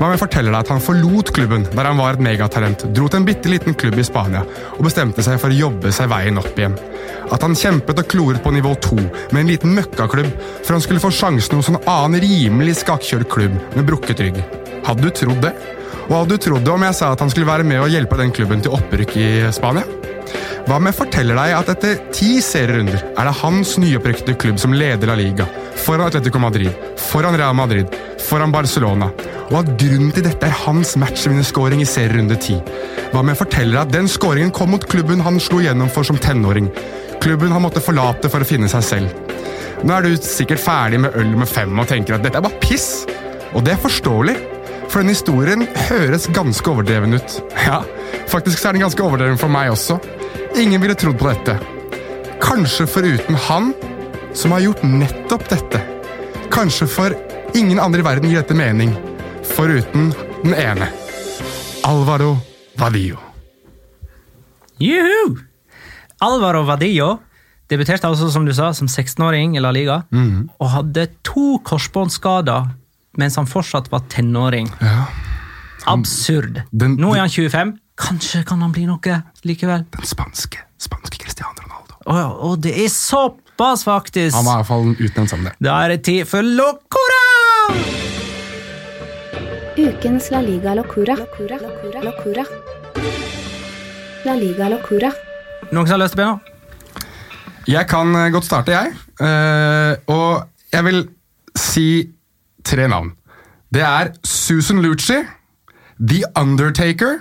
[0.00, 3.26] Jeg forteller deg at han forlot klubben der han var et megatalent, dro til en
[3.28, 4.40] bitte liten klubb i Spania
[4.72, 6.74] og bestemte seg for å jobbe seg veien opp igjen?
[7.30, 10.32] At han kjempet og kloret på nivå to med en liten møkkaklubb
[10.64, 14.40] før han skulle få sjansen hos en annen rimelig skakkjørt klubb med brukket rygg?
[14.88, 15.54] Hadde du trodd det?
[16.08, 18.18] Og hadde du trodd det om jeg sa at han skulle være med og hjelpe
[18.18, 19.99] den klubben til opprykk i Spania?
[20.66, 24.74] Hva om jeg forteller deg at etter ti serierunder er det hans nyopprykkede klubb som
[24.76, 25.46] leder La Liga,
[25.80, 27.96] foran Atletico Madrid, foran Real Madrid,
[28.28, 29.08] foran Barcelona,
[29.50, 32.58] og at grunnen til dette er hans matchvinnerskåring i serierunde ti?
[33.10, 36.06] Hva om jeg forteller deg at den skåringen kom mot klubben han slo gjennom for
[36.06, 36.68] som tenåring?
[37.20, 39.34] Klubben han måtte forlate for å finne seg selv.
[39.80, 42.60] Nå er du sikkert ferdig med øl med fem og tenker at dette er bare
[42.62, 43.06] piss.
[43.56, 44.36] Og det er forståelig,
[44.90, 47.40] for denne historien høres ganske overdreven ut.
[47.64, 47.80] Ja,
[48.30, 49.98] faktisk er den ganske overdreven for meg også.
[50.60, 51.58] Ingen ville trodd på dette.
[52.42, 53.72] Kanskje foruten han
[54.36, 55.80] som har gjort nettopp dette.
[56.50, 57.14] Kanskje for
[57.58, 58.94] ingen andre i verden gir dette mening,
[59.46, 60.12] foruten
[60.44, 60.88] den ene.
[61.86, 62.36] Alvaro
[62.78, 63.18] Vadillo.
[64.80, 65.36] Juhu!
[66.20, 67.18] Alvaro Vadillo
[67.70, 72.70] debuterte altså, som du sa, som 16-åring i La Liga, og hadde to korsbåndskader
[73.20, 74.68] mens han fortsatt var tenåring.
[74.80, 75.04] Ja.
[75.90, 76.60] Absurd.
[76.70, 77.72] Den- Nå er han 25.
[78.00, 79.84] Kanskje kan han bli noe likevel.
[79.92, 81.98] Den spanske, spanske Cristiano Ronaldo.
[82.08, 84.34] Å oh, oh, det er såpass, faktisk!
[84.38, 85.52] Han var i hvert fall utnevnt som det.
[85.60, 87.20] Da er det tid for Locora!
[89.80, 91.16] Ukens La Liga Locura.
[91.40, 92.44] Locura.
[94.24, 95.12] La Liga Locura.
[95.70, 96.56] Noen som har lyst til å begynne?
[97.70, 98.96] Jeg kan eh, godt starte, jeg.
[99.20, 101.02] Uh, og jeg vil
[101.60, 101.88] si
[102.66, 103.12] tre navn.
[103.70, 105.20] Det er Susan Lucci,
[106.00, 107.20] The Undertaker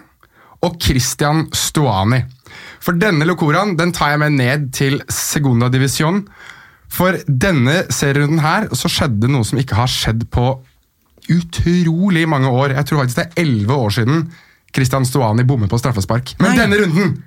[0.66, 2.24] og Christian Stuani.
[2.84, 6.24] For denne locoraen den tar jeg med ned til Segunda Divisjon.
[6.90, 10.52] For denne serierunden her så skjedde noe som ikke har skjedd på
[11.30, 12.74] utrolig mange år.
[12.78, 14.30] Jeg tror faktisk det er elleve år siden
[14.76, 16.36] Christian Stuani bommet på straffespark.
[16.40, 16.62] Men Nei.
[16.64, 17.18] denne runden!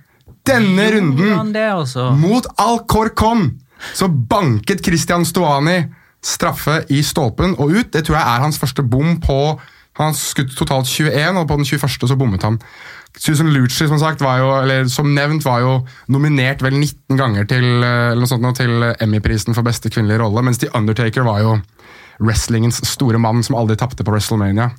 [0.47, 1.57] Denne runden!
[1.57, 2.11] Altså?
[2.19, 3.51] Mot Alcorcon
[3.95, 5.81] så banket Christian Stuani
[6.23, 7.93] straffe i stolpen og ut.
[7.95, 9.39] Det tror jeg er hans første bom på
[9.99, 12.09] Han har skutt totalt 21, og på den 21.
[12.09, 12.59] så bommet han.
[13.19, 15.73] Susan Lucci som sagt, jo, eller som nevnt var jo
[16.09, 21.23] nominert vel 19 ganger til, eh, til Emmy-prisen for beste kvinnelige rolle, mens The Undertaker
[21.23, 21.61] var jo
[22.21, 24.71] wrestlingens store mann som aldri tapte på WrestleMania.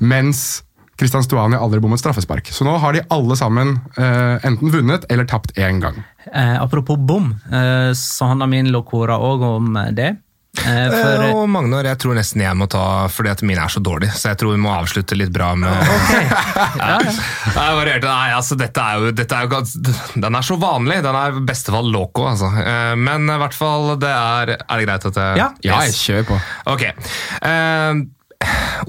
[0.00, 0.62] Mens
[0.98, 2.46] Christian Stuani aldri bommet straffespark.
[2.52, 6.02] Så nå har de alle sammen eh, enten vunnet eller tapt én gang.
[6.30, 10.14] Eh, apropos bom, eh, så handler min Locora òg om det.
[10.52, 13.72] Eh, for, Eh, og Magnor, jeg tror nesten jeg må ta fordi at mine er
[13.72, 15.72] så dårlig, så jeg tror vi må avslutte litt bra med
[16.76, 17.14] ja, ja.
[17.56, 19.62] Nei, altså, dette er jo, dette er jo
[20.20, 21.00] Den er så vanlig.
[21.02, 22.52] Den er i beste fall loco, altså.
[22.60, 25.48] Eh, Men i hvert fall, det er Er det greit at jeg Ja.
[25.64, 26.02] Ja, Yes.
[26.04, 26.40] kjør på.
[26.66, 26.84] Ok.
[27.42, 28.02] Eh,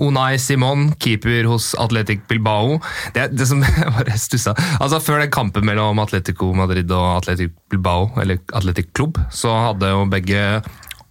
[0.01, 2.80] Unai Simon, keeper hos Atletic Bilbao.
[3.14, 3.61] Det, det som
[3.97, 9.20] bare stussa altså Før den kampen mellom Atletico Madrid og Atletic Bilbao, eller Atletic Club,
[9.32, 10.41] så hadde jo begge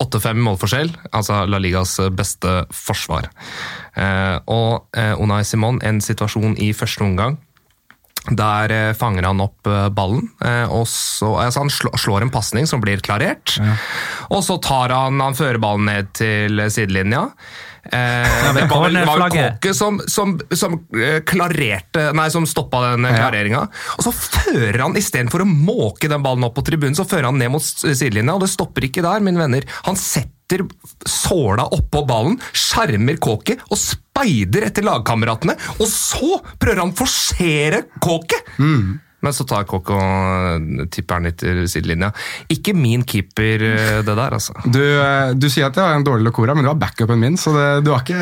[0.02, 3.30] 8-5 målforskjell, altså La Ligas beste forsvar.
[3.94, 7.38] Eh, og eh, Unai Simon, en situasjon i første omgang
[8.30, 12.68] der eh, fanger han opp eh, ballen, eh, og så, altså han slår en pasning
[12.70, 13.56] som blir klarert.
[14.30, 17.26] Og så tar han, han fører ballen ned til sidelinja.
[17.92, 18.96] Eh, det var vel.
[19.32, 23.66] Kåke som, som, som eh, klarerte Nei, som stoppa den klareringa.
[23.98, 27.40] Og så fører han istedenfor å måke den ballen opp på tribunen, så fører han
[27.40, 29.68] ned mot sidelinja, og det stopper ikke der, mine venner.
[29.88, 30.64] Han setter
[31.08, 37.86] såla oppå ballen, skjermer Kåke og speider etter lagkameratene, og så prøver han å forsere
[38.02, 38.40] Kåke!
[39.22, 42.10] Men så tar Kåke og tipper den litt i sidelinja.
[42.50, 44.56] Ikke min keeper, eh, det der, altså.
[44.66, 47.38] Du, eh, du sier at det var en dårlig locora, men det var backupen min,
[47.38, 48.18] så det, du var ikke,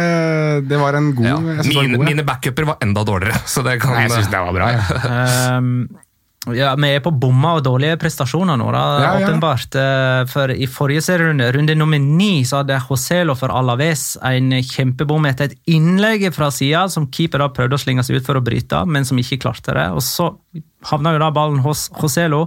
[0.68, 1.38] det var en god Ja.
[1.38, 2.11] jeg Mine, god, ja.
[2.12, 4.70] mine backuper var enda dårligere, så det kan Nei, jeg synes det var bra.
[4.76, 5.61] Ja.
[6.49, 9.26] Ja, vi er på bomma og dårlige prestasjoner nå, da, Ja, ja.
[9.28, 9.74] åpenbart.
[9.76, 15.28] Eh, For i forrige serierunde, runde nummer ni, så hadde Joselo for Alaves en kjempebom
[15.28, 18.45] etter et innlegg fra sida, som keeper da prøvde å slenge seg ut for å
[18.45, 19.91] bryte, men som ikke klarte det.
[19.93, 20.30] Og så
[20.88, 22.47] havna jo da ballen hos Joselo,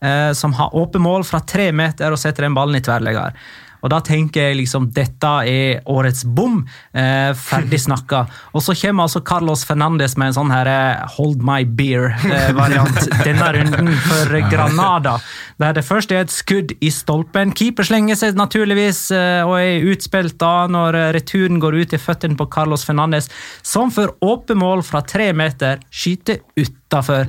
[0.00, 3.36] eh, som har åpent mål fra tre meter og setter den ballen i tverrlegger.
[3.82, 6.60] Og da tenker jeg liksom dette er årets bom.
[6.92, 8.24] Eh, ferdig snakka.
[8.52, 13.52] Og så kommer altså Carlos Fernandes med en sånn her eh, hold my beer-variant denne
[13.58, 15.18] runden for Granada.
[15.58, 17.54] Der det først er et skudd i stolpen.
[17.56, 22.02] Keeper slenger seg naturligvis eh, og er utspilt da når eh, returen går ut i
[22.02, 23.30] føttene på Carlos Fernandes,
[23.62, 26.42] som for åpent mål fra tre meter skyter
[26.88, 27.28] utafor.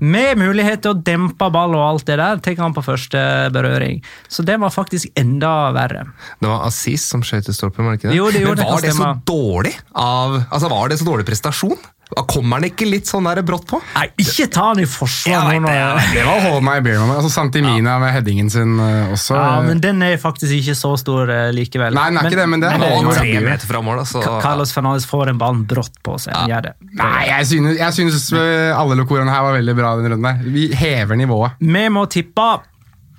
[0.00, 3.18] Med mulighet til å dempe ball og alt det der, tenker han på første
[3.54, 4.02] berøring.
[4.28, 6.04] Så det var faktisk enda verre.
[6.40, 8.18] Det var Aziz som skjøt i stolpen, var det ikke det?
[8.18, 11.26] Jo, det gjorde Men var det, det så dårlig av Altså, var det så dårlig
[11.28, 11.78] prestasjon?
[12.08, 13.78] Kommer han ikke litt sånn der brått på?
[13.92, 15.68] Nei, ikke ta han i forsvar nå.
[15.68, 16.06] det.
[16.14, 17.02] Det var Hold My Beer.
[17.02, 17.18] man.
[17.18, 19.36] Altså Santimina med headingen sin eh, også.
[19.36, 21.92] Ja, men den er faktisk ikke så stor eh, likevel.
[21.98, 24.22] Nei, den er ikke det, men det er men, tre meter fra mål, altså.
[24.40, 26.32] Carlos Fernandes får en ball brått på seg.
[26.32, 26.46] Ja.
[26.54, 26.74] gjør det.
[27.02, 30.40] Nei, jeg synes, jeg synes eh, alle lokorene her var veldig bra denne runden.
[30.40, 30.56] der.
[30.56, 31.60] Vi hever nivået.
[31.60, 32.48] Vi må tippe,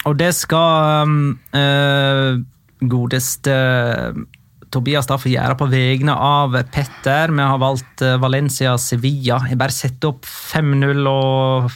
[0.10, 1.22] og det skal um,
[1.54, 2.42] eh,
[2.90, 3.56] godeste
[4.72, 7.32] Tobias da får gjøre på vegne av Petter.
[7.34, 9.42] Vi har valgt eh, Valencia-Sevilla.
[9.50, 11.72] Jeg bare setter opp 5-0 og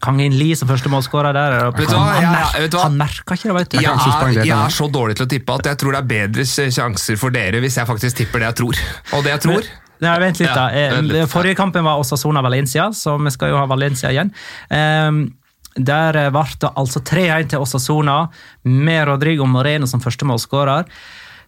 [0.00, 1.56] Kangin Lie som første målskårer der.
[1.76, 3.76] Vet Han, merker han, jeg- vet han merka ikke det, vet du.
[3.82, 6.46] Jeg er, jeg er så dårlig til å tippe at jeg tror det er bedre
[6.48, 8.80] sjanser for dere hvis jeg faktisk tipper det jeg tror.
[9.18, 10.70] Og det jeg tror Nei, vent litt, da.
[10.72, 11.28] Ja, Eh, vent litt.
[11.28, 14.30] Forrige kampen var Osasona Valencia, så vi skal jo ha Valencia igjen.
[14.72, 15.34] Ehm,
[15.76, 18.30] der ble det altså 3-1 til Osasona,
[18.64, 20.86] med Rodrigo Moreno som første målskårer.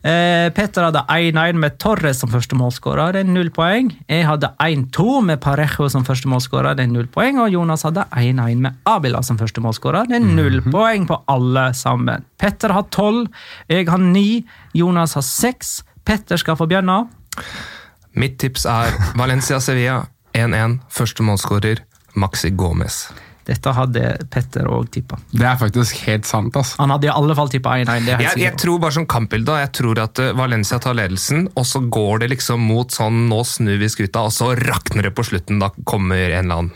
[0.03, 3.92] Eh, Petter hadde 1-1 med Torres som første målskårer, det er null poeng.
[4.11, 7.38] Jeg hadde 1-2 med Parejo som første målskårer, det er null poeng.
[7.38, 11.68] Og Jonas hadde 1-1 med Abila som første målskårer, det er null poeng på alle
[11.78, 12.26] sammen.
[12.42, 13.28] Petter har 12,
[13.70, 14.26] jeg har 9,
[14.74, 15.74] Jonas har 6.
[16.05, 17.05] Petter skal få begynne.
[18.18, 20.03] Mitt tips er Valencia-Sevilla
[20.34, 20.80] 1-1.
[20.90, 21.86] Første målskårer
[22.18, 23.07] Maxi Gomez.
[23.49, 25.18] Dette hadde Petter òg tippa.
[25.32, 26.55] Det er faktisk helt sant.
[26.57, 26.76] ass.
[26.78, 27.90] Han hadde i alle fall tippa 1-1.
[27.90, 31.49] er jeg Jeg, jeg tror bare som kampbilde, jeg tror at eh, Valencia tar ledelsen,
[31.59, 35.14] og så går det liksom mot sånn nå snur vi skuta, og så rakner det
[35.18, 35.59] på slutten.
[35.62, 36.72] Da kommer en eller annen.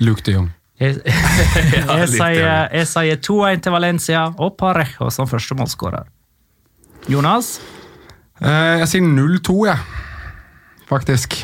[0.00, 0.52] Luke de Jong.
[0.80, 6.08] Jeg, Ja, jeg, sier, sier 2-1 til Valencia og Parejo som første målskårer.
[7.08, 7.58] Jonas,
[8.40, 9.78] Eh, jeg sier 0-2, jeg.
[10.88, 11.42] Faktisk.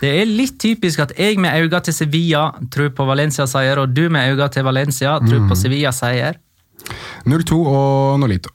[0.00, 4.06] Det er litt typisk at jeg med øynene til Sevilla tror på Valencia-seier, og du
[4.12, 6.38] med øynene til Valencia tror på Sevilla-seier.
[7.26, 8.52] 0-2 og Nolito.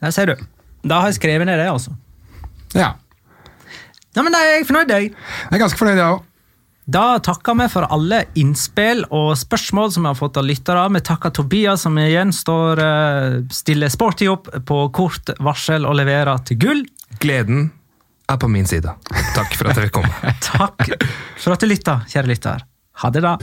[0.00, 0.46] Der ser du.
[0.86, 1.92] Da har jeg skrevet ned det, altså.
[2.76, 2.94] Ja.
[4.16, 5.12] Ja, men da er jeg fornøyd, jeg.
[5.12, 6.24] Jeg er ganske fornøyd, jeg òg.
[6.86, 10.84] Da takker vi for alle innspill og spørsmål som vi har fått av lyttere.
[10.94, 16.38] Vi takker Tobias, som igjen står eh, stiller sporty opp på kort varsel og leverer
[16.46, 16.84] til gull.
[17.18, 17.72] Gleden
[18.32, 18.94] er på min side.
[19.34, 20.06] Takk for at dere kom.
[20.50, 20.88] Takk
[21.38, 22.66] for at du lytta, kjære lytter.
[23.02, 23.36] Ha det, da.